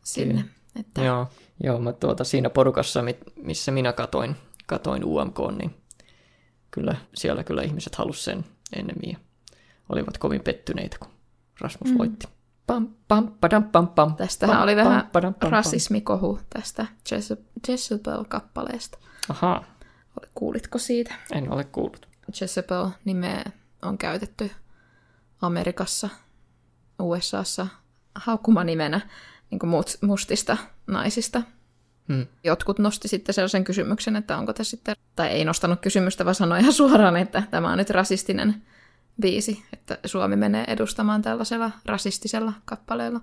[0.05, 0.45] sinne.
[0.81, 1.29] Että joo,
[1.63, 4.37] joo mä tuota, siinä porukassa, mi- missä minä katoin,
[4.67, 5.75] katoin UMK, niin
[6.71, 8.45] kyllä, siellä kyllä ihmiset halusivat sen
[8.77, 9.19] ennemmin ja
[9.89, 11.11] olivat kovin pettyneitä, kun
[11.61, 11.99] Rasmus mm.
[11.99, 12.29] voitti.
[12.67, 17.61] Pam, pam, padam, pam, pam, Tästähän pam, oli pam, vähän padam, pam, rasismikohu tästä Jezeb-
[17.69, 18.99] Jezebel-kappaleesta.
[19.29, 19.65] Ahaa,
[20.35, 21.15] Kuulitko siitä?
[21.33, 22.09] en ole kuullut.
[22.41, 23.45] Jezebel-nimeä
[23.83, 24.51] on käytetty
[25.43, 26.09] Amerikassa,
[27.03, 27.67] USAssa
[28.15, 29.01] haukkumanimenä
[29.51, 29.71] niin kuin
[30.03, 31.43] mustista naisista.
[32.09, 32.27] Hmm.
[32.45, 36.61] Jotkut nosti sitten sellaisen kysymyksen, että onko tämä sitten, tai ei nostanut kysymystä, vaan sanoi
[36.61, 38.63] ihan suoraan, että tämä on nyt rasistinen
[39.21, 43.21] biisi, että Suomi menee edustamaan tällaisella rasistisella kappaleella.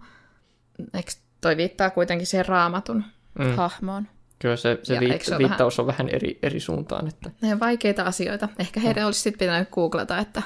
[0.94, 3.04] Eikö toi viittaa kuitenkin siihen raamatun
[3.40, 3.46] Mm.
[3.46, 3.56] mm.
[3.56, 4.08] hahmoon?
[4.40, 7.08] Kyllä se, se viit- se viittaus on vähän eri, eri suuntaan.
[7.08, 8.50] Että Ne on vaikeita asioita.
[8.60, 10.42] Ehkä heidän olisi sitten pitänyt googlata, että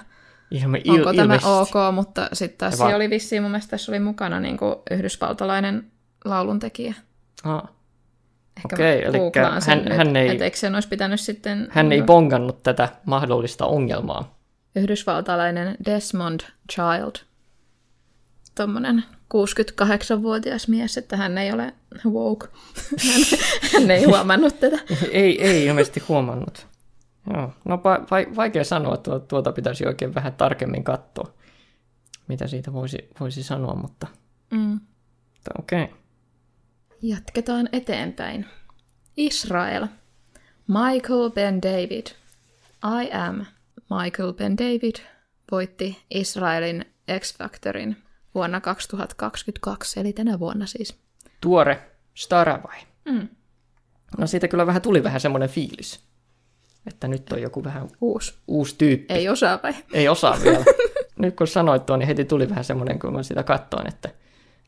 [0.52, 1.50] ilme, il, onko tämä ilmeisesti.
[1.52, 5.92] ok, mutta sitten taas se oli vissiin, mun mielestä tässä oli mukana niin kuin yhdysvaltalainen
[6.26, 6.94] lauluntekijä.
[7.44, 7.64] Ah,
[8.58, 9.02] Ehkä Okei,
[9.60, 11.68] sen hän- nyt, hän ei- että eikö sen olisi pitänyt sitten...
[11.72, 14.36] hän ei bongannut tätä mahdollista ongelmaa.
[14.76, 16.40] Yhdysvaltalainen Desmond
[16.72, 17.16] Child.
[18.56, 21.74] Tuommoinen 68-vuotias mies, että hän ei ole
[22.06, 22.48] woke.
[23.06, 23.22] hän,
[23.74, 24.80] hän ei huomannut tätä.
[25.12, 26.68] ei, ei ilmeisesti huomannut.
[27.34, 27.54] Joo.
[27.66, 31.34] No va- va- vaikea sanoa, tuo, tuota pitäisi oikein vähän tarkemmin katsoa,
[32.28, 34.08] mitä siitä voisi, voisi sanoa, mutta,
[34.52, 34.80] Mm.
[35.60, 35.84] okei.
[35.84, 35.96] Okay.
[37.08, 38.46] Jatketaan eteenpäin.
[39.18, 39.88] Israel.
[40.68, 42.08] Michael Ben David.
[43.04, 43.46] I am
[44.04, 44.96] Michael Ben David
[45.52, 46.86] voitti Israelin
[47.20, 47.96] X-Factorin
[48.36, 50.98] vuonna 2022, eli tänä vuonna siis.
[51.42, 52.80] Tuore Stara vai?
[53.06, 53.28] Mm.
[54.18, 56.00] No siitä kyllä vähän tuli vähän semmoinen fiilis,
[56.88, 58.34] että nyt on joku vähän Uusi.
[58.48, 59.14] uusi tyyppi.
[59.14, 59.74] Ei osaa vai?
[59.94, 60.66] Ei osaa vielä.
[61.20, 64.10] nyt kun sanoit tuon, niin heti tuli vähän semmoinen, kun mä sitä katsoin, että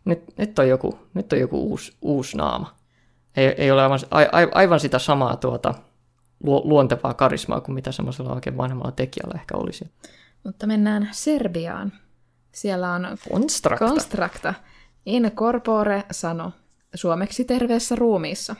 [0.08, 2.76] nyt, nyt, on, joku, nyt on joku uusi, uusi naama.
[3.38, 5.74] Ei, ei ole aivan, a, a, aivan sitä samaa tuota,
[6.43, 9.91] lu, luontevaa karismaa kuin mitä semmoisella oikein vanhemmalla tekijällä ehkä olisi.
[10.43, 11.93] Mutta mennään Serbiaan.
[12.52, 13.86] Siellä on Konstrakta.
[13.86, 14.54] Constructa
[15.06, 16.52] in corpore sano,
[16.96, 18.56] suomeksi terveessä ruumiissa.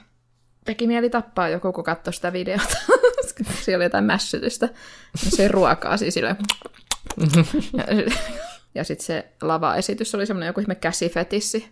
[0.66, 2.78] Teki mieli tappaa joku, kun katsoi sitä videota.
[3.64, 4.70] Siellä oli jotain mässytystä.
[5.16, 6.38] Se ruokaa siis silleen.
[8.78, 11.70] Ja, sitten se lavaesitys oli semmoinen joku ihme käsifetissi.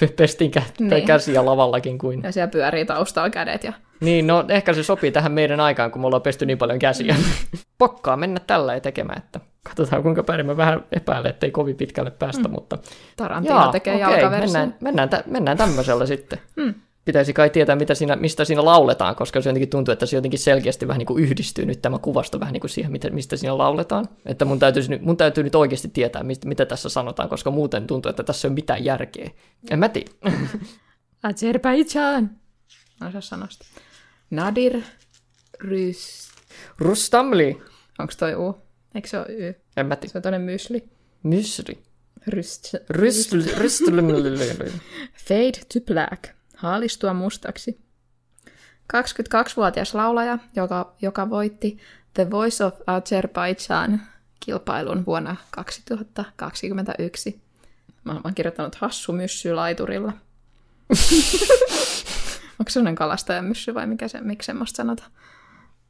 [0.00, 1.06] Pe- Pestiin kä- Niin.
[1.06, 2.22] käsiä lavallakin kuin.
[2.22, 3.64] Ja siellä pyörii taustalla kädet.
[3.64, 3.72] Ja...
[4.00, 7.16] Niin, no ehkä se sopii tähän meidän aikaan, kun me ollaan pesty niin paljon käsiä.
[7.78, 12.10] Pokkaa mennä tällä ja tekemään, että katsotaan kuinka päin mä vähän epäilen, ettei kovin pitkälle
[12.10, 12.54] päästä, mm.
[12.54, 12.78] mutta
[13.16, 14.40] Tarantino tekee okei, jalkaversion.
[14.40, 16.38] mennään, mennään, tä- mennään tämmöisellä sitten.
[16.56, 16.74] Mm.
[17.04, 20.38] Pitäisi kai tietää, mitä siinä, mistä siinä lauletaan, koska se jotenkin tuntuu, että se jotenkin
[20.38, 24.08] selkeästi vähän niin kuin yhdistyy nyt tämä kuvasto vähän niin kuin siihen, mistä siinä lauletaan.
[24.26, 28.10] Että mun täytyy, mun täytyy nyt oikeasti tietää, mistä, mitä tässä sanotaan, koska muuten tuntuu,
[28.10, 29.30] että tässä ei ole mitään järkeä.
[29.70, 30.10] En mä tiedä.
[31.22, 32.30] Azerbaijan.
[33.00, 33.66] No se sanosta.
[34.30, 34.80] Nadir
[35.60, 36.30] Rys...
[36.78, 37.62] Rustamli.
[37.98, 38.62] Onko toi U?
[38.94, 39.54] Eikö se ole Y?
[39.76, 40.12] En mä tiedä.
[40.12, 40.88] Se on toinen mysli.
[41.22, 41.78] Mysli.
[42.26, 42.74] Ryst...
[42.90, 43.40] Rystl...
[45.26, 46.39] Fade to black.
[46.60, 47.80] Haalistua mustaksi.
[48.92, 51.78] 22-vuotias laulaja, joka, joka voitti
[52.14, 54.02] The Voice of Azerbaijan
[54.40, 57.40] kilpailun vuonna 2021.
[58.04, 60.12] Mä oon kirjoittanut hassu myssy laiturilla.
[62.58, 65.10] Onko sellainen kalastajan myssy vai mikä se, miksi semmoista sanotaan?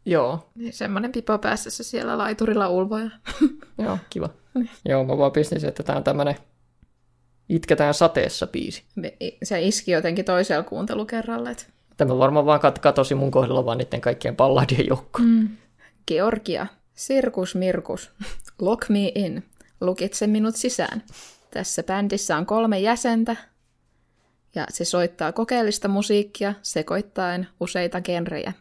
[0.05, 0.51] Joo.
[0.55, 3.11] Niin semmoinen pipo päässä siellä laiturilla ulvoja.
[3.79, 4.29] Joo, kiva.
[4.85, 6.37] Joo, mä vaan pistin että tää on tämmönen
[7.51, 8.83] Itketään sateessa biisi.
[9.43, 11.51] Se iski jotenkin toisella kuuntelukerralla.
[11.51, 11.65] Että...
[11.97, 15.19] Tämä varmaan vaan kat- katosi mun kohdalla vaan niiden kaikkien palladien joukko.
[15.23, 15.49] Mm.
[16.07, 16.67] Georgia.
[16.95, 18.11] Sirkus Mirkus.
[18.61, 19.45] Lock me in.
[19.81, 21.03] Lukitse minut sisään.
[21.51, 23.37] Tässä bändissä on kolme jäsentä,
[24.55, 28.53] ja se soittaa kokeellista musiikkia sekoittaen useita genrejä.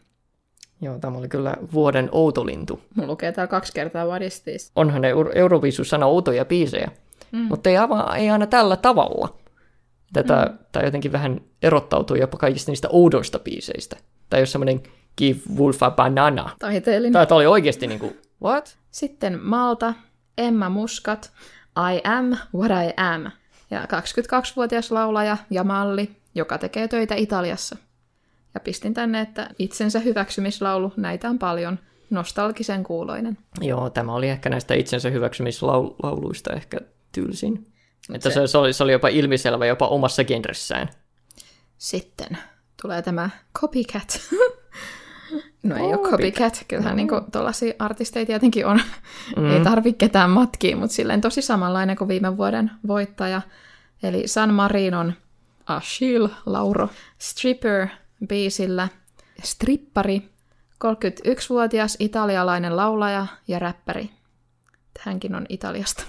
[0.80, 2.80] Joo, tämä oli kyllä vuoden outolintu.
[2.94, 4.72] Mulla lukee täällä kaksi kertaa What is this?
[4.76, 6.90] Onhan ne Euroviisus-sana outoja biisejä,
[7.32, 7.38] mm.
[7.38, 9.38] mutta ei, aivan, ei aina tällä tavalla.
[10.12, 10.58] Tätä, mm.
[10.72, 13.96] Tämä jotenkin vähän erottautuu jopa kaikista niistä oudoista biiseistä.
[14.30, 14.82] Tai jos semmoinen
[15.18, 16.50] Give Wolf a Banana.
[16.58, 17.28] Taiteellinen.
[17.28, 18.76] Tämä oli oikeasti niin kuin, what?
[18.90, 19.94] Sitten Malta,
[20.38, 21.32] Emma Muskat,
[21.92, 23.30] I am what I am.
[23.70, 27.76] Ja 22-vuotias laulaja ja malli, joka tekee töitä Italiassa.
[28.54, 31.78] Ja pistin tänne, että itsensä hyväksymislaulu, näitä on paljon,
[32.10, 33.38] nostalgisen kuuloinen.
[33.60, 36.78] Joo, tämä oli ehkä näistä itsensä hyväksymislauluista ehkä
[37.12, 37.66] tylsin.
[38.14, 40.90] Että se, se, oli, se oli jopa ilmiselvä jopa omassa genressään.
[41.78, 42.38] Sitten
[42.82, 44.20] tulee tämä Copycat.
[45.62, 48.80] no ei ole Copycat, kyllähän niin tuollaisia artisteja tietenkin on.
[49.36, 49.50] Mm.
[49.50, 53.42] ei tarvitse ketään matkia, mutta silleen tosi samanlainen kuin viime vuoden voittaja.
[54.02, 55.12] Eli San Marinon
[55.66, 57.86] Achille Lauro Stripper
[58.26, 58.88] biisillä.
[59.42, 60.22] Strippari,
[60.84, 64.10] 31-vuotias italialainen laulaja ja räppäri.
[65.00, 66.04] Hänkin on Italiasta.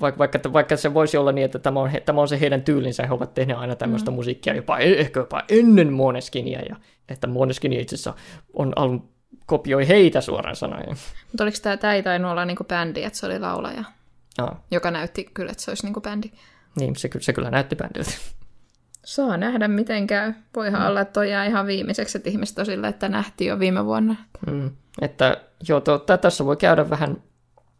[0.00, 3.06] Vaikka, vaikka, vaikka se voisi olla niin, että tämä on, tämä on se heidän tyylinsä,
[3.06, 4.14] he ovat tehneet aina tämmöistä mm.
[4.14, 6.76] musiikkia jopa, ehkä jopa ennen Moneskinia, ja
[7.08, 8.14] että Moneskini itse asiassa
[8.52, 9.08] on alun
[9.46, 10.88] kopioi heitä suoraan sanoen.
[11.26, 13.84] Mutta oliko tämä, tämä ei tainnut olla niinku bändi, että se oli laulaja,
[14.38, 14.64] Aa.
[14.70, 16.30] joka näytti kyllä, että se olisi niinku bändi.
[16.80, 18.10] Niin, se, se kyllä näytti bändiltä.
[19.04, 20.32] Saa nähdä, miten käy.
[20.56, 20.86] Voihan mm.
[20.86, 24.16] olla, että toi jää ihan viimeiseksi, että ihmiset on sillä, että nähtiin jo viime vuonna.
[24.46, 24.70] Mm.
[25.00, 25.36] Että
[25.68, 27.22] joo, to, tässä voi käydä vähän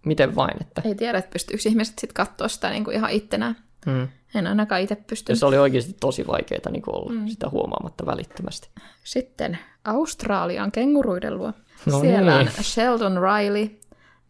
[0.05, 0.57] miten vain.
[0.61, 0.83] Että...
[0.85, 3.57] Ei tiedä, että pystyykö ihmiset sitten katsoa sitä niin kuin ihan ittenään.
[3.87, 4.09] Mm.
[4.35, 5.33] En ainakaan itse pysty.
[5.33, 7.29] Ja se oli oikeasti tosi vaikeaa niin olla mm.
[7.29, 8.69] sitä huomaamatta välittömästi.
[9.05, 11.53] Sitten Australian kenguruiden luo.
[11.87, 12.51] No Siellä niin.
[12.59, 13.79] on Sheldon Riley,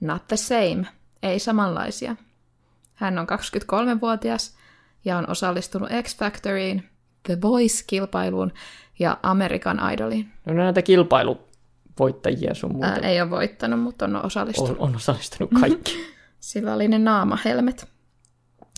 [0.01, 0.87] not the same,
[1.23, 2.17] ei samanlaisia.
[2.95, 4.57] Hän on 23-vuotias
[5.05, 6.89] ja on osallistunut X Factoriin,
[7.23, 8.53] The Voice-kilpailuun
[8.99, 10.33] ja American Idoliin.
[10.47, 10.83] No näitä
[11.95, 12.89] kilpailuvoittajia sun muuta.
[12.89, 14.79] Ää, ei ole voittanut, mutta on osallistunut.
[14.79, 15.97] On, on osallistunut kaikki.
[16.41, 17.89] Sillä oli ne naamahelmet.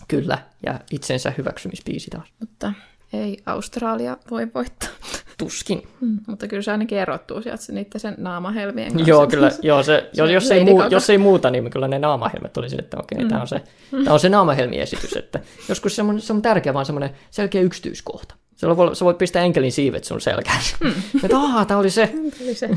[0.08, 2.28] Kyllä, ja itsensä hyväksymispiisi taas.
[2.40, 2.72] Mutta
[3.12, 4.88] ei Australia voi voittaa.
[5.38, 5.82] Tuskin.
[6.00, 9.08] Mm, mutta kyllä se ainakin erottuu sieltä niiden sen naamahelmien kanssa.
[9.08, 9.50] Joo, kyllä.
[9.62, 12.82] Joo, se, se jos, ei muu, jos ei muuta, niin kyllä ne naamahelmet oli sille,
[12.82, 13.28] että okei, mm.
[13.28, 15.16] tämä on se, tämä on se naamahelmiesitys.
[15.16, 18.34] Että joskus semmoinen, se on tärkeä vaan semmoinen selkeä yksityiskohta.
[18.56, 20.60] Se voi, sä voit pistää enkelin siivet sun selkään.
[20.80, 20.92] Mm.
[21.24, 22.14] että aah, tämä oli se.
[22.44, 22.70] oli se.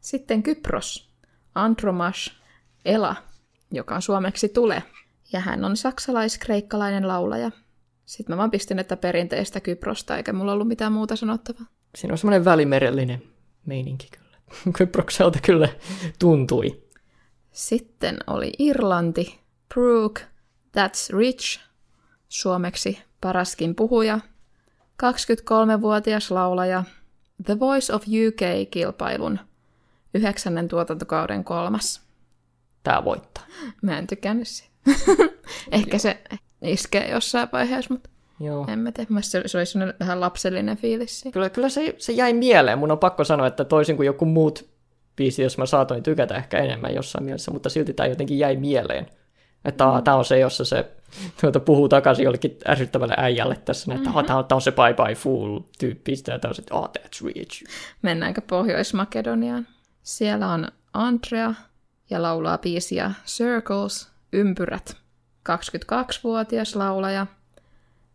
[0.00, 1.10] Sitten Kypros.
[1.54, 2.32] Andromas
[2.84, 3.16] Ela,
[3.70, 4.82] joka on suomeksi Tule.
[5.32, 7.50] Ja hän on saksalais-kreikkalainen laulaja.
[8.06, 11.66] Sitten mä vaan pistin, että perinteistä Kyprosta, eikä mulla ollut mitään muuta sanottavaa.
[11.94, 13.22] Siinä on semmoinen välimerellinen
[13.66, 14.36] meininki kyllä.
[14.78, 15.68] Kyprokselta kyllä
[16.18, 16.82] tuntui.
[17.52, 19.40] Sitten oli Irlanti,
[19.74, 20.22] Brooke,
[20.76, 21.60] That's Rich,
[22.28, 24.20] suomeksi paraskin puhuja,
[25.02, 26.84] 23-vuotias laulaja,
[27.46, 29.38] The Voice of UK-kilpailun
[30.14, 32.02] yhdeksännen tuotantokauden kolmas.
[32.82, 33.44] Tää voittaa.
[33.82, 34.70] Mä en tykännyt siitä.
[35.72, 36.22] Ehkä se
[36.62, 38.66] iskee jossain vaiheessa, mutta Joo.
[38.68, 39.20] en mä tiedä.
[39.20, 41.24] Se, se olisi vähän lapsellinen fiilis.
[41.32, 42.78] Kyllä, kyllä se, se jäi mieleen.
[42.78, 44.70] Mun on pakko sanoa, että toisin kuin joku muut
[45.16, 49.06] biisi, jos mä saatoin tykätä ehkä enemmän jossain mielessä, mutta silti tämä jotenkin jäi mieleen.
[49.64, 50.02] Että mm.
[50.02, 50.90] tämä on se, jossa se
[51.40, 54.26] tuota, puhuu takaisin jollekin ärsyttävälle äijälle tässä, että mm-hmm.
[54.26, 57.64] tämä on se bye bye fool tyyppistä, ja tämä on se, oh, that's rich.
[58.02, 59.66] Mennäänkö Pohjois-Makedoniaan?
[60.02, 61.54] Siellä on Andrea
[62.10, 64.96] ja laulaa biisiä Circles, ympyrät.
[65.48, 67.26] 22-vuotias laulaja.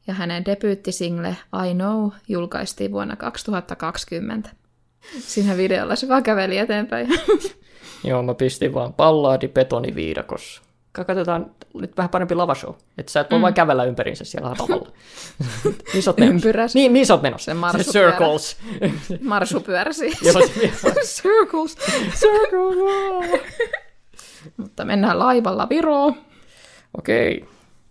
[0.08, 1.38] ja hänen debyyttisingle
[1.70, 4.50] I Know julkaistiin vuonna 2020.
[5.20, 7.08] Siinä videolla se vaan käveli eteenpäin.
[8.04, 10.62] Joo, mä pistin vaan pallaadi betoniviidakossa.
[11.04, 12.74] Katsotaan nyt vähän parempi lavashow.
[12.98, 13.42] Että sä et voi mm.
[13.42, 14.92] vaan kävellä ympäriinsä siellä lavalla.
[15.94, 16.36] missä oot menossa?
[16.36, 16.76] Ympyräs.
[16.76, 17.46] Niin, missä oot menossa?
[17.46, 18.12] Se marsupyörä.
[18.12, 18.58] Circles.
[19.22, 20.06] Marsu pyörsi.
[20.26, 20.72] Joo, se-
[21.22, 21.78] Circles.
[22.20, 23.42] Circles.
[24.58, 26.16] Mutta mennään laivalla Viroon.
[26.98, 27.46] Okei.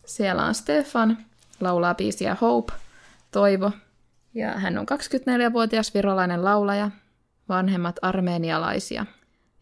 [0.07, 1.19] Siellä on Stefan,
[1.61, 2.73] laulaa biisiä Hope,
[3.31, 3.71] Toivo.
[4.35, 4.87] Ja hän on
[5.49, 6.91] 24-vuotias virolainen laulaja,
[7.49, 9.07] vanhemmat armeenialaisia.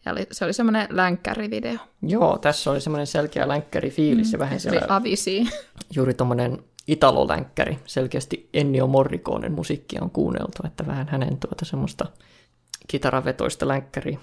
[0.05, 1.77] Ja oli, se oli semmoinen länkkärivideo.
[2.01, 5.47] Joo, tässä oli semmoinen selkeä länkkäri fiilis mm, ja vähän Se oli siellä avisi.
[5.95, 7.79] juuri tommonen italolänkkäri.
[7.85, 12.05] Selkeästi Ennio Morriconen musiikkia on kuunneltu, että vähän hänen tuota semmoista
[12.87, 14.19] kitaravetoista länkkäri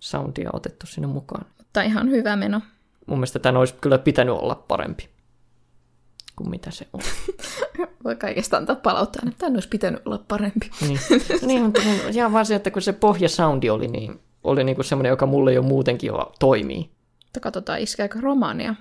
[0.00, 1.46] soundia otettu sinne mukaan.
[1.58, 2.60] Mutta ihan hyvä meno.
[3.06, 5.12] Mun mielestä tämän olisi kyllä pitänyt olla parempi
[6.36, 7.00] kuin mitä se on.
[8.04, 10.70] Voi kaikesta antaa palauttaa, että tämän olisi pitänyt olla parempi.
[10.80, 10.98] Niin,
[11.42, 11.80] niin mutta
[12.14, 15.62] ihan vaan se, että kun se pohjasoundi oli, niin oli niinku semmoinen, joka mulle jo
[15.62, 16.90] muutenkin jo toimii.
[17.24, 18.74] Mutta katsotaan, iskeekö Romania.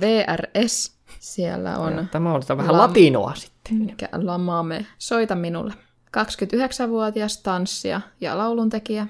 [0.00, 0.96] VRS.
[1.20, 3.76] Siellä on Tämä on vähän Lam- latinoa sitten.
[3.76, 4.86] mikä lamaamme.
[4.98, 5.74] Soita minulle.
[6.16, 9.06] 29-vuotias tanssija ja lauluntekijä.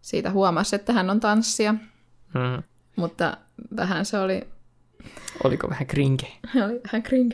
[0.00, 1.74] Siitä huomasi, että hän on tanssija,
[2.34, 2.62] Hmm.
[2.96, 3.36] mutta
[3.76, 4.42] vähän se oli,
[5.44, 6.26] Oliko vähän gringe?
[6.66, 7.30] oli vähän kring.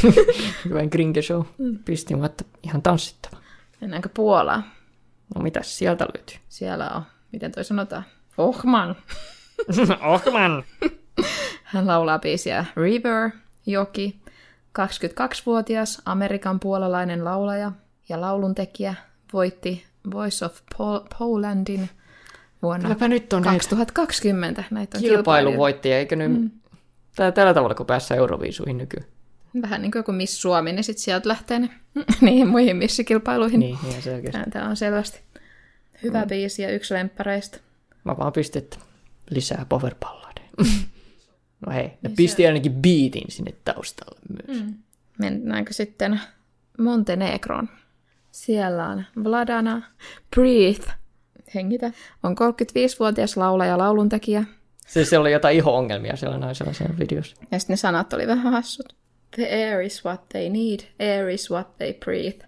[0.74, 1.42] Vähän gringe show.
[1.84, 3.36] Pistin vaan, että ihan tanssittava.
[3.80, 4.64] Mennäänkö Puolaan?
[5.34, 6.36] No mitäs sieltä löytyy?
[6.48, 8.04] Siellä on, miten toi sanotaan?
[8.38, 8.96] Ohman.
[10.14, 10.64] Ohman!
[11.64, 13.30] Hän laulaa biisiä River,
[13.66, 14.20] Joki,
[14.78, 17.72] 22-vuotias amerikan puolalainen laulaja
[18.08, 18.94] ja lauluntekijä
[19.32, 21.90] voitti Voice of Pol- Polandin
[22.62, 24.64] vuonna Kylläpä nyt on näitä 2020.
[24.70, 25.16] Näitä on kilpailuja.
[25.16, 26.32] kilpailuvoittajia, eikö nyt...
[26.32, 26.50] Mm.
[27.16, 29.08] Tää, tällä tavalla, kun päässään Euroviisuihin nykyään.
[29.62, 31.70] Vähän niin kuin joku Miss Suomi, niin sitten sieltä lähtee ne
[32.20, 33.60] niihin muihin missikilpailuihin.
[33.60, 34.50] Niin, niin selkeästi.
[34.50, 35.20] Tämä on selvästi
[36.02, 36.28] hyvä mm.
[36.28, 37.58] biisi ja yksi lemppareista.
[38.04, 38.70] Mä vaan pistin,
[39.30, 40.48] lisää powerballadeja.
[41.66, 44.62] no hei, ne pisti ainakin beatin sinne taustalle myös.
[44.62, 44.74] Mm.
[45.18, 46.20] Mennäänkö sitten
[46.78, 47.68] Montenegroon?
[48.32, 49.82] Siellä on Vladana
[50.36, 50.92] Breathe.
[51.54, 51.92] Hengitä.
[52.22, 54.44] On 35-vuotias laulaja ja lauluntekijä.
[54.86, 57.36] Siis se oli jotain iho-ongelmia siellä naisella siinä videossa.
[57.50, 58.96] Ja sitten ne sanat oli vähän hassut.
[59.36, 60.80] The air is what they need.
[60.98, 62.44] Air is what they breathe.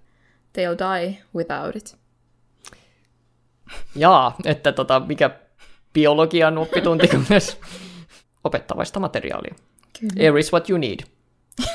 [0.53, 1.97] They'll die without it.
[3.97, 5.31] Jaa, että tota, mikä
[5.93, 7.61] biologian oppitunti myös
[8.45, 9.55] opettavaista materiaalia.
[10.01, 10.25] Kyllä.
[10.27, 11.01] Air is what you need.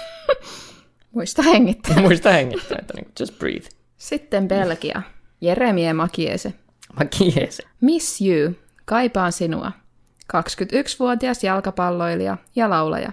[1.11, 2.01] Muista hengittää.
[2.01, 3.69] Muista hengittää, että niin, just breathe.
[3.97, 5.01] Sitten Belgia.
[5.41, 6.53] Jeremie Makiese.
[6.99, 7.65] Mä kiesen.
[7.81, 8.53] Miss You.
[8.85, 9.71] Kaipaan sinua.
[10.33, 13.11] 21-vuotias jalkapalloilija ja laulaja.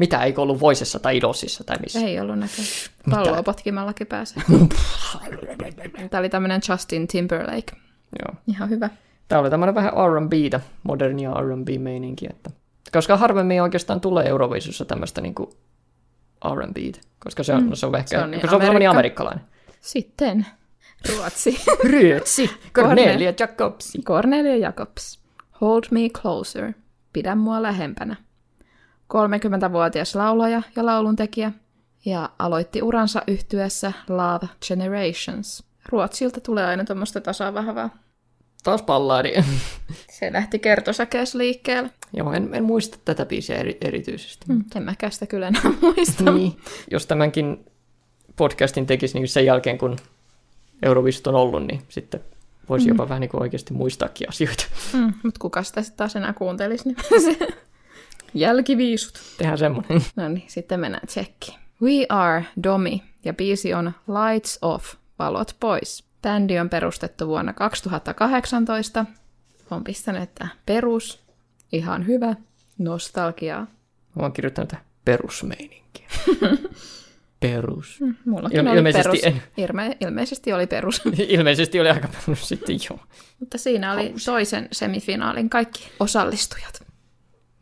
[0.00, 2.00] Mitä, eikö ollut Voisessa tai Idosissa tai missä?
[2.00, 2.64] Ei ollut näköä.
[3.10, 4.42] Palloa potkimallakin pääsee.
[6.10, 7.76] Tämä oli tämmöinen Justin Timberlake.
[8.18, 8.34] Joo.
[8.46, 8.90] Ihan hyvä.
[9.28, 12.50] Tämä oli tämmöinen vähän R&Btä, modernia R&B-meininki, että...
[12.92, 15.52] Koska harvemmin oikeastaan tulee Euroviisussa tämmöistä niinku
[16.54, 17.68] R&Btä, koska se on, mm.
[17.68, 18.90] no se on ehkä, Se on niin se on Amerikka.
[18.90, 19.44] amerikkalainen.
[19.80, 20.46] Sitten
[21.08, 21.60] Ruotsi.
[21.90, 24.02] Ryötsi, Cornelia Jacobsi.
[24.02, 25.20] Cornelia Jacobs.
[25.60, 26.72] Hold me closer.
[27.12, 28.16] Pidä mua lähempänä.
[29.14, 31.52] 30-vuotias laulaja ja lauluntekijä
[32.04, 35.64] ja aloitti uransa yhtyessä Love Generations.
[35.88, 37.90] Ruotsilta tulee aina tuommoista tasavahvaa.
[38.64, 39.32] Taas pallaadi.
[40.10, 41.90] Se lähti kertosäkeessä liikkeelle.
[42.12, 44.46] Joo, en, en muista tätä biisiä eri, erityisesti.
[44.48, 46.32] Hmm, en mäkään sitä kyllä enää muista.
[46.32, 46.56] Niin,
[46.90, 47.64] jos tämänkin
[48.36, 49.96] podcastin tekisi niin sen jälkeen, kun
[50.82, 52.20] Euroviisut on ollut, niin sitten
[52.68, 54.64] voisi jopa vähän niin kuin oikeasti muistaakin asioita.
[54.92, 57.48] Mm, mutta kuka sitä sitten taas enää kuuntelisi, niin se
[58.34, 59.14] jälkiviisut.
[59.38, 60.00] Tehdään semmoinen.
[60.16, 61.58] No niin, sitten mennään tsekkiin.
[61.82, 66.04] We are Domi ja biisi on Lights Off, valot pois.
[66.22, 69.06] Bändi on perustettu vuonna 2018.
[69.70, 71.20] On pistänyt, että perus,
[71.72, 72.34] ihan hyvä,
[72.78, 73.60] nostalgiaa.
[74.16, 74.72] Mä oon kirjoittanut
[75.04, 76.08] perusmeininkiä.
[77.40, 77.98] Perus.
[78.24, 79.24] Mullakin Il- oli ilmeisesti perus.
[79.24, 79.42] en.
[79.56, 81.02] Ilme- ilmeisesti oli perus.
[81.28, 82.98] Ilmeisesti oli aika perus sitten, joo.
[83.40, 86.82] Mutta siinä oli toisen semifinaalin kaikki osallistujat.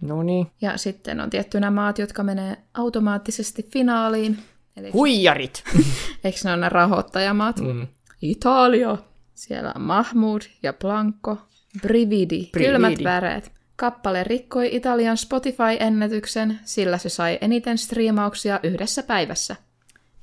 [0.00, 0.46] No niin.
[0.60, 4.38] Ja sitten on tietty nämä maat, jotka menee automaattisesti finaaliin.
[4.76, 5.64] Eli Huijarit!
[6.24, 7.60] eikö ne ole ne rahoittajamaat?
[7.60, 7.86] Mm.
[8.22, 8.96] Italia.
[9.34, 11.38] Siellä on Mahmoud ja Blanco.
[11.82, 12.48] Brividi.
[12.52, 12.70] Brividi.
[12.70, 13.52] Kylmät väreet.
[13.76, 19.56] Kappale rikkoi Italian Spotify-ennätyksen, sillä se sai eniten striimauksia yhdessä päivässä.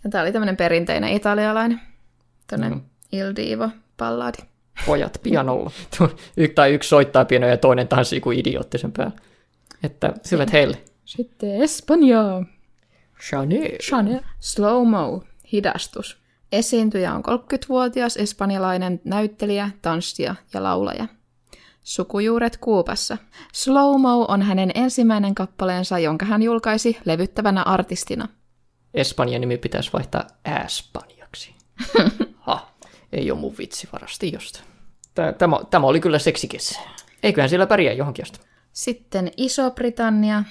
[0.03, 1.81] Ja tämä oli tämmöinen perinteinen italialainen.
[2.47, 2.85] Tämmöinen Mm.
[3.11, 4.37] Il Divo-palladi.
[4.85, 5.71] Pojat pianolla.
[6.55, 9.17] Tai yksi soittaa pianoa ja toinen tanssii kuin idiootti sen päällä.
[9.83, 10.83] Että hyvät heille.
[11.05, 12.45] Sitten Espanjaa.
[13.19, 13.77] Chanel.
[13.81, 14.19] Chanel.
[14.39, 16.17] Slow-mo, hidastus.
[16.51, 21.07] Esiintyjä on 30-vuotias espanjalainen näyttelijä, tanssija ja laulaja.
[21.83, 23.17] Sukujuuret Kuupassa.
[23.53, 28.27] Slow-mo on hänen ensimmäinen kappaleensa, jonka hän julkaisi levyttävänä artistina.
[28.93, 30.27] Espanjan nimi pitäisi vaihtaa
[30.65, 31.55] Espanjaksi.
[32.37, 32.71] ha,
[33.11, 34.59] ei ole mun vitsivarasti josta.
[35.37, 36.79] Tämä, tämä oli kyllä seksikes.
[37.23, 38.39] Eiköhän siellä pärjää johonkin josta.
[38.75, 40.43] Sitten Iso-Britannia,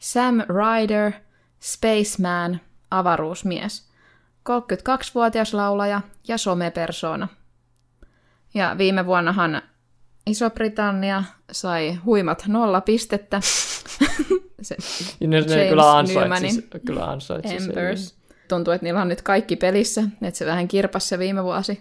[0.00, 1.12] Sam Ryder,
[1.60, 3.88] Spaceman, avaruusmies.
[4.48, 7.28] 32-vuotias laulaja ja somepersona.
[8.54, 9.62] Ja viime vuonnahan
[10.26, 13.40] Iso-Britannia sai huimat nolla pistettä.
[14.62, 14.76] se
[15.20, 18.18] ne, ne kyllä ansaitsi, kyllä ansaitsi Embers.
[18.48, 21.80] Tuntuu, että niillä on nyt kaikki pelissä, että se vähän kirpas se viime vuosi.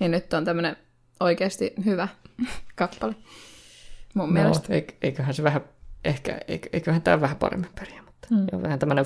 [0.00, 0.76] niin nyt on tämmöinen
[1.20, 2.08] oikeasti hyvä
[2.74, 3.14] kappale.
[4.14, 4.68] Mun no, mielestä.
[5.02, 5.64] Eiköhän se vähän,
[6.04, 6.40] ehkä,
[6.72, 8.62] eiköhän tämä vähän paremmin pärjää, mutta hmm.
[8.62, 9.04] vähän tämmöinen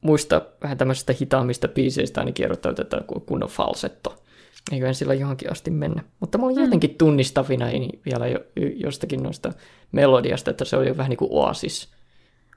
[0.00, 4.24] muista vähän tämmöisistä hitaammista biiseistä ainakin erottautetaan kunnon falsetto.
[4.72, 6.02] Eiköhän sillä johonkin asti mennä.
[6.20, 6.62] Mutta mä olin mm.
[6.62, 8.38] jotenkin tunnistavina niin vielä jo,
[8.74, 9.52] jostakin noista
[9.92, 11.88] melodiasta, että se oli jo vähän niin kuin oasis.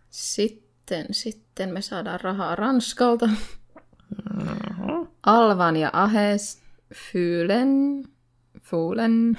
[0.10, 3.26] Sitten, sitten me saadaan rahaa Ranskalta.
[3.26, 5.08] Mm-hmm.
[5.26, 6.62] Alvan ja Ahes,
[6.94, 8.04] Fylen,
[8.62, 9.38] Fulen,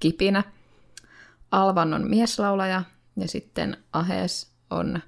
[0.00, 0.42] Kipinä.
[1.52, 2.82] Alvan on mieslaulaja
[3.16, 5.00] ja sitten Ahes on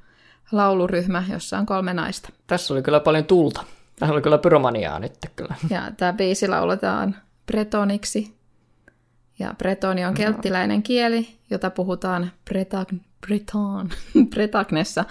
[0.52, 2.28] lauluryhmä, jossa on kolme naista.
[2.46, 3.64] Tässä oli kyllä paljon tulta.
[3.98, 5.54] Tässä oli kyllä pyromaniaa nyt kyllä.
[5.70, 7.16] Ja tämä biisi lauletaan
[7.46, 8.34] bretoniksi.
[9.38, 13.90] Ja bretoni on kelttiläinen kieli, jota puhutaan Bretagne, Breton,
[14.34, 15.04] Bretagnessa,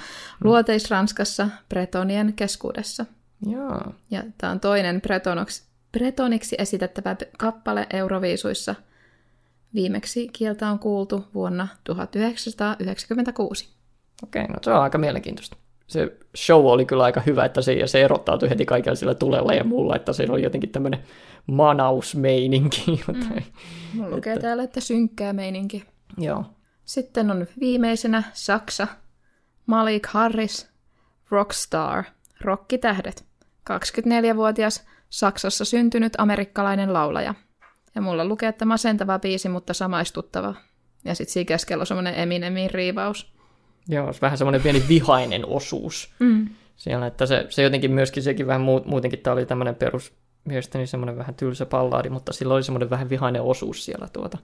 [0.44, 3.06] luoteis-Ranskassa, bretonien keskuudessa.
[3.46, 3.94] Joo.
[4.12, 8.76] Ja tämä on toinen bretoniksi, bretoniksi esitettävä kappale Euroviisuissa.
[9.74, 13.70] Viimeksi kieltä on kuultu vuonna 1996.
[14.24, 15.58] Okei, no se on aika mielenkiintoista
[15.88, 19.54] se show oli kyllä aika hyvä, että se, ja se erottautui heti kaikilla sillä tulella
[19.54, 21.04] ja muulla, että se oli jotenkin tämmöinen
[21.48, 22.84] manausmeininki.
[23.94, 24.00] Mm.
[24.00, 24.42] Mulla lukee että...
[24.42, 25.86] täällä, että synkkää meininki.
[26.18, 26.46] Joo.
[26.86, 28.88] Sitten on viimeisenä Saksa,
[29.66, 30.70] Malik Harris,
[31.30, 32.04] Rockstar,
[32.42, 33.26] rokkitähdet.
[33.70, 37.34] 24-vuotias Saksassa syntynyt amerikkalainen laulaja.
[37.96, 40.56] Ja mulla lukee, että masentava biisi, mutta samaistuttava.
[41.06, 43.34] Ja sitten siinä keskellä on semmoinen Eminemin riivaus.
[43.88, 46.14] Joo, vähän semmoinen pieni vihainen osuus.
[46.20, 46.50] Mm.
[46.76, 50.14] Siellä, että se, se jotenkin myöskin, sekin vähän muutenkin, tämä oli tämmöinen perus,
[50.46, 54.38] mielestäni semmoinen vähän tylsä pallaadi, mutta sillä oli semmoinen vähän vihainen osuus siellä tuota.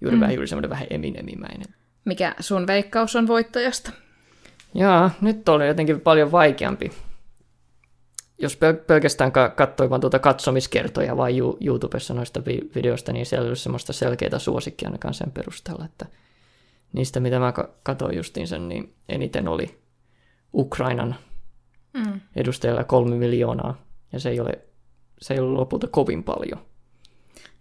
[0.00, 0.20] Juuri mm.
[0.20, 1.74] vähän juuri semmoinen vähän eminemimäinen.
[2.04, 3.92] Mikä sun veikkaus on voittajasta?
[4.74, 6.92] Jaa, nyt oli jotenkin paljon vaikeampi.
[8.42, 13.48] Jos pel- pelkästään ka- katsoi vaan tuota katsomiskertoja vain YouTubessa noista vi- videoista, niin siellä
[13.48, 16.06] ei semmoista selkeää suosikkia ainakaan sen perusteella, että
[16.92, 19.80] niistä, mitä mä katsoin justiinsa, niin eniten oli
[20.54, 21.14] Ukrainan
[21.92, 22.20] mm.
[22.36, 23.82] edustajalla kolme miljoonaa,
[24.12, 24.58] ja se ei ole,
[25.20, 26.60] se ei ole lopulta kovin paljon.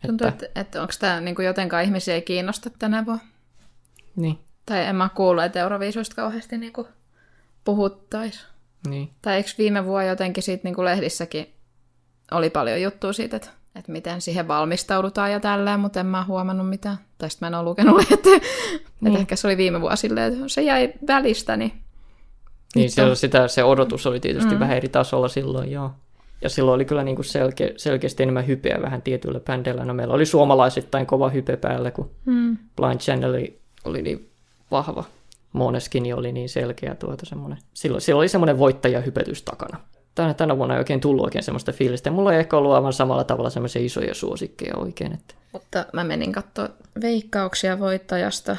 [0.07, 3.23] Tuntuu, että, että, että onko tämä niin jotenkaan ihmisiä ei kiinnosta tänä vuonna.
[4.15, 4.39] Niin.
[4.65, 6.73] Tai en mä kuullut, että Euroviisuista kauheasti niin
[7.63, 8.45] puhuttaisi.
[8.87, 9.09] Niin.
[9.21, 11.53] Tai eikö viime vuonna jotenkin siitä niin lehdissäkin
[12.31, 16.69] oli paljon juttua siitä, että että miten siihen valmistaudutaan ja tälleen, mutta en mä huomannut
[16.69, 16.97] mitään.
[17.17, 18.39] Tai sitten mä en ole lukenut lehtiä.
[19.01, 19.07] Niin.
[19.07, 21.73] Että ehkä se oli viime vuosi silleen, että se jäi välistä, niin...
[22.75, 24.59] Niin, se, sitä, se odotus oli tietysti mm.
[24.59, 25.91] vähän eri tasolla silloin, joo.
[26.41, 29.85] Ja silloin oli kyllä niin kuin selke, selkeästi enemmän hypeä vähän tietyillä bändeillä.
[29.85, 32.57] No meillä oli suomalaisittain kova hype päällä, kun mm.
[32.75, 33.47] Blind Channel
[33.85, 34.29] oli niin
[34.71, 35.03] vahva.
[35.53, 37.59] Moneskin oli niin selkeä tuota semmoinen.
[37.73, 39.77] Silloin, silloin oli semmoinen voittajahypetys takana
[40.21, 42.11] tänä, tänä vuonna ei oikein tullut oikein semmoista fiilistä.
[42.11, 45.13] Mulla ei ehkä ollut aivan samalla tavalla semmoisia isoja suosikkeja oikein.
[45.13, 45.35] Että...
[45.53, 46.69] Mutta mä menin katsoa
[47.01, 48.57] veikkauksia voittajasta,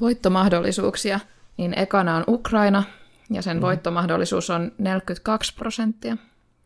[0.00, 1.20] voittomahdollisuuksia,
[1.56, 2.82] niin ekana on Ukraina,
[3.30, 3.60] ja sen mm.
[3.60, 6.16] voittomahdollisuus on 42 prosenttia.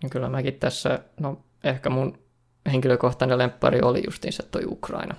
[0.03, 2.19] Ja kyllä mäkin tässä, no ehkä mun
[2.73, 5.15] henkilökohtainen lemppari oli justiinsa toi Ukraina.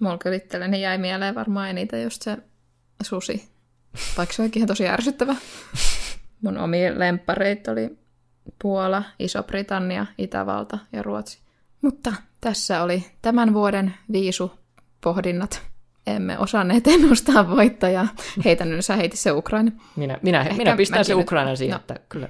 [0.00, 2.36] Mulla kyllä itselleni jäi mieleen varmaan eniten just se
[3.02, 3.48] susi,
[4.16, 5.36] vaikka se olikin tosi ärsyttävä.
[6.40, 7.98] Mun omi lemppareita oli
[8.62, 11.38] Puola, Iso-Britannia, Itävalta ja Ruotsi.
[11.82, 14.52] Mutta tässä oli tämän vuoden viisu
[15.00, 15.62] pohdinnat.
[16.06, 18.08] Emme osanneet ennustaa voittajaa.
[18.44, 19.70] Heitän yleensä heiti se Ukraina.
[19.96, 21.80] Minä, minä, minä pistän se Ukraina siihen, no.
[21.80, 22.28] että kyllä.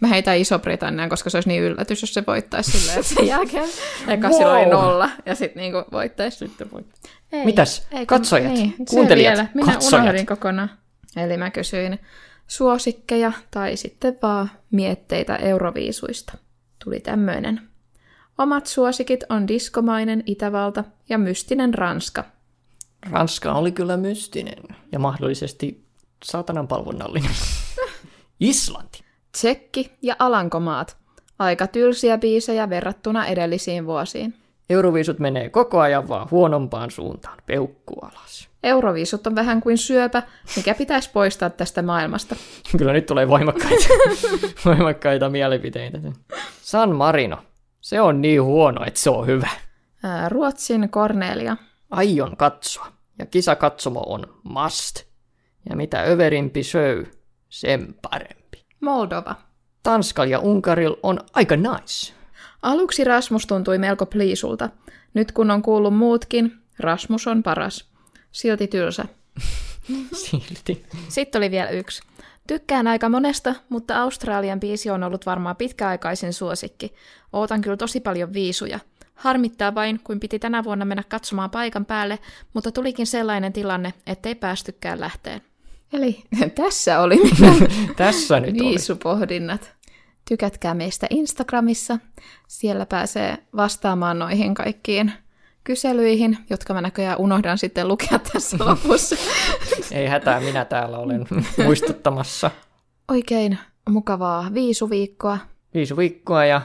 [0.00, 3.68] Mä heitän Iso-Britannian, koska se olisi niin yllätys, jos se voittaisi silleen, että sen jälkeen
[4.08, 4.42] eka wow.
[4.42, 6.38] oli nolla ja sitten niinku voittaisi.
[6.38, 7.17] Sitten voittaisi.
[7.32, 7.86] Ei, Mitäs?
[7.90, 9.48] Ei, katsojat, niin, kuuntelijat, vielä.
[9.54, 10.02] Minä katsojat.
[10.04, 10.70] unohdin kokonaan.
[11.16, 11.98] Eli mä kysyin
[12.46, 16.38] suosikkeja tai sitten vaan mietteitä euroviisuista.
[16.84, 17.60] Tuli tämmöinen.
[18.38, 22.24] Omat suosikit on diskomainen Itävalta ja mystinen Ranska.
[23.10, 24.62] Ranska oli kyllä mystinen
[24.92, 25.84] ja mahdollisesti
[26.24, 27.30] saatanan palvonnallinen.
[28.40, 29.04] Islanti.
[29.32, 30.96] Tsekki ja Alankomaat.
[31.38, 34.34] Aika tylsiä biisejä verrattuna edellisiin vuosiin.
[34.70, 38.48] Euroviisut menee koko ajan vaan huonompaan suuntaan, peukku alas.
[38.62, 40.22] Euroviisut on vähän kuin syöpä,
[40.56, 42.36] mikä pitäisi poistaa tästä maailmasta.
[42.78, 43.84] Kyllä nyt tulee voimakkaita,
[44.64, 45.98] voimakkaita mielipiteitä.
[46.62, 47.38] San Marino.
[47.80, 49.48] Se on niin huono, että se on hyvä.
[50.02, 51.56] Ää, Ruotsin Cornelia.
[51.90, 52.86] Aion katsoa.
[53.18, 55.02] Ja kisakatsomo on must.
[55.70, 57.04] Ja mitä överimpi show,
[57.48, 58.64] sen parempi.
[58.80, 59.34] Moldova.
[59.82, 62.14] Tanskal ja Unkaril on aika nice.
[62.62, 64.68] Aluksi Rasmus tuntui melko pliisulta.
[65.14, 67.88] Nyt kun on kuullut muutkin, Rasmus on paras.
[68.32, 69.04] Silti tylsä.
[70.24, 70.84] Silti.
[71.08, 72.02] Sitten oli vielä yksi.
[72.46, 76.94] Tykkään aika monesta, mutta Australian biisi on ollut varmaan pitkäaikaisin suosikki.
[77.32, 78.80] Ootan kyllä tosi paljon viisuja.
[79.14, 82.18] Harmittaa vain, kuin piti tänä vuonna mennä katsomaan paikan päälle,
[82.54, 85.40] mutta tulikin sellainen tilanne, ettei päästykään lähteen.
[85.92, 86.22] Eli
[86.62, 87.20] tässä oli
[87.96, 88.74] Tässä nyt oli.
[90.28, 91.98] Tykätkää meistä Instagramissa.
[92.48, 95.12] Siellä pääsee vastaamaan noihin kaikkiin
[95.64, 99.16] kyselyihin, jotka mä näköjään unohdan sitten lukea tässä lopussa.
[99.92, 101.26] Ei hätää, minä täällä olen
[101.64, 102.50] muistuttamassa.
[103.08, 103.58] Oikein
[103.90, 105.38] mukavaa viisuviikkoa.
[105.74, 106.62] Viisi viikkoa ja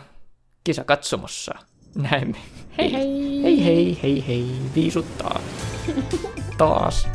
[0.63, 1.55] kisa katsomossa.
[1.95, 2.37] Näemme.
[2.77, 3.43] Hei hei!
[3.43, 4.45] Hei hei hei hei,
[4.75, 5.39] viisuttaa.
[6.57, 7.07] Taas.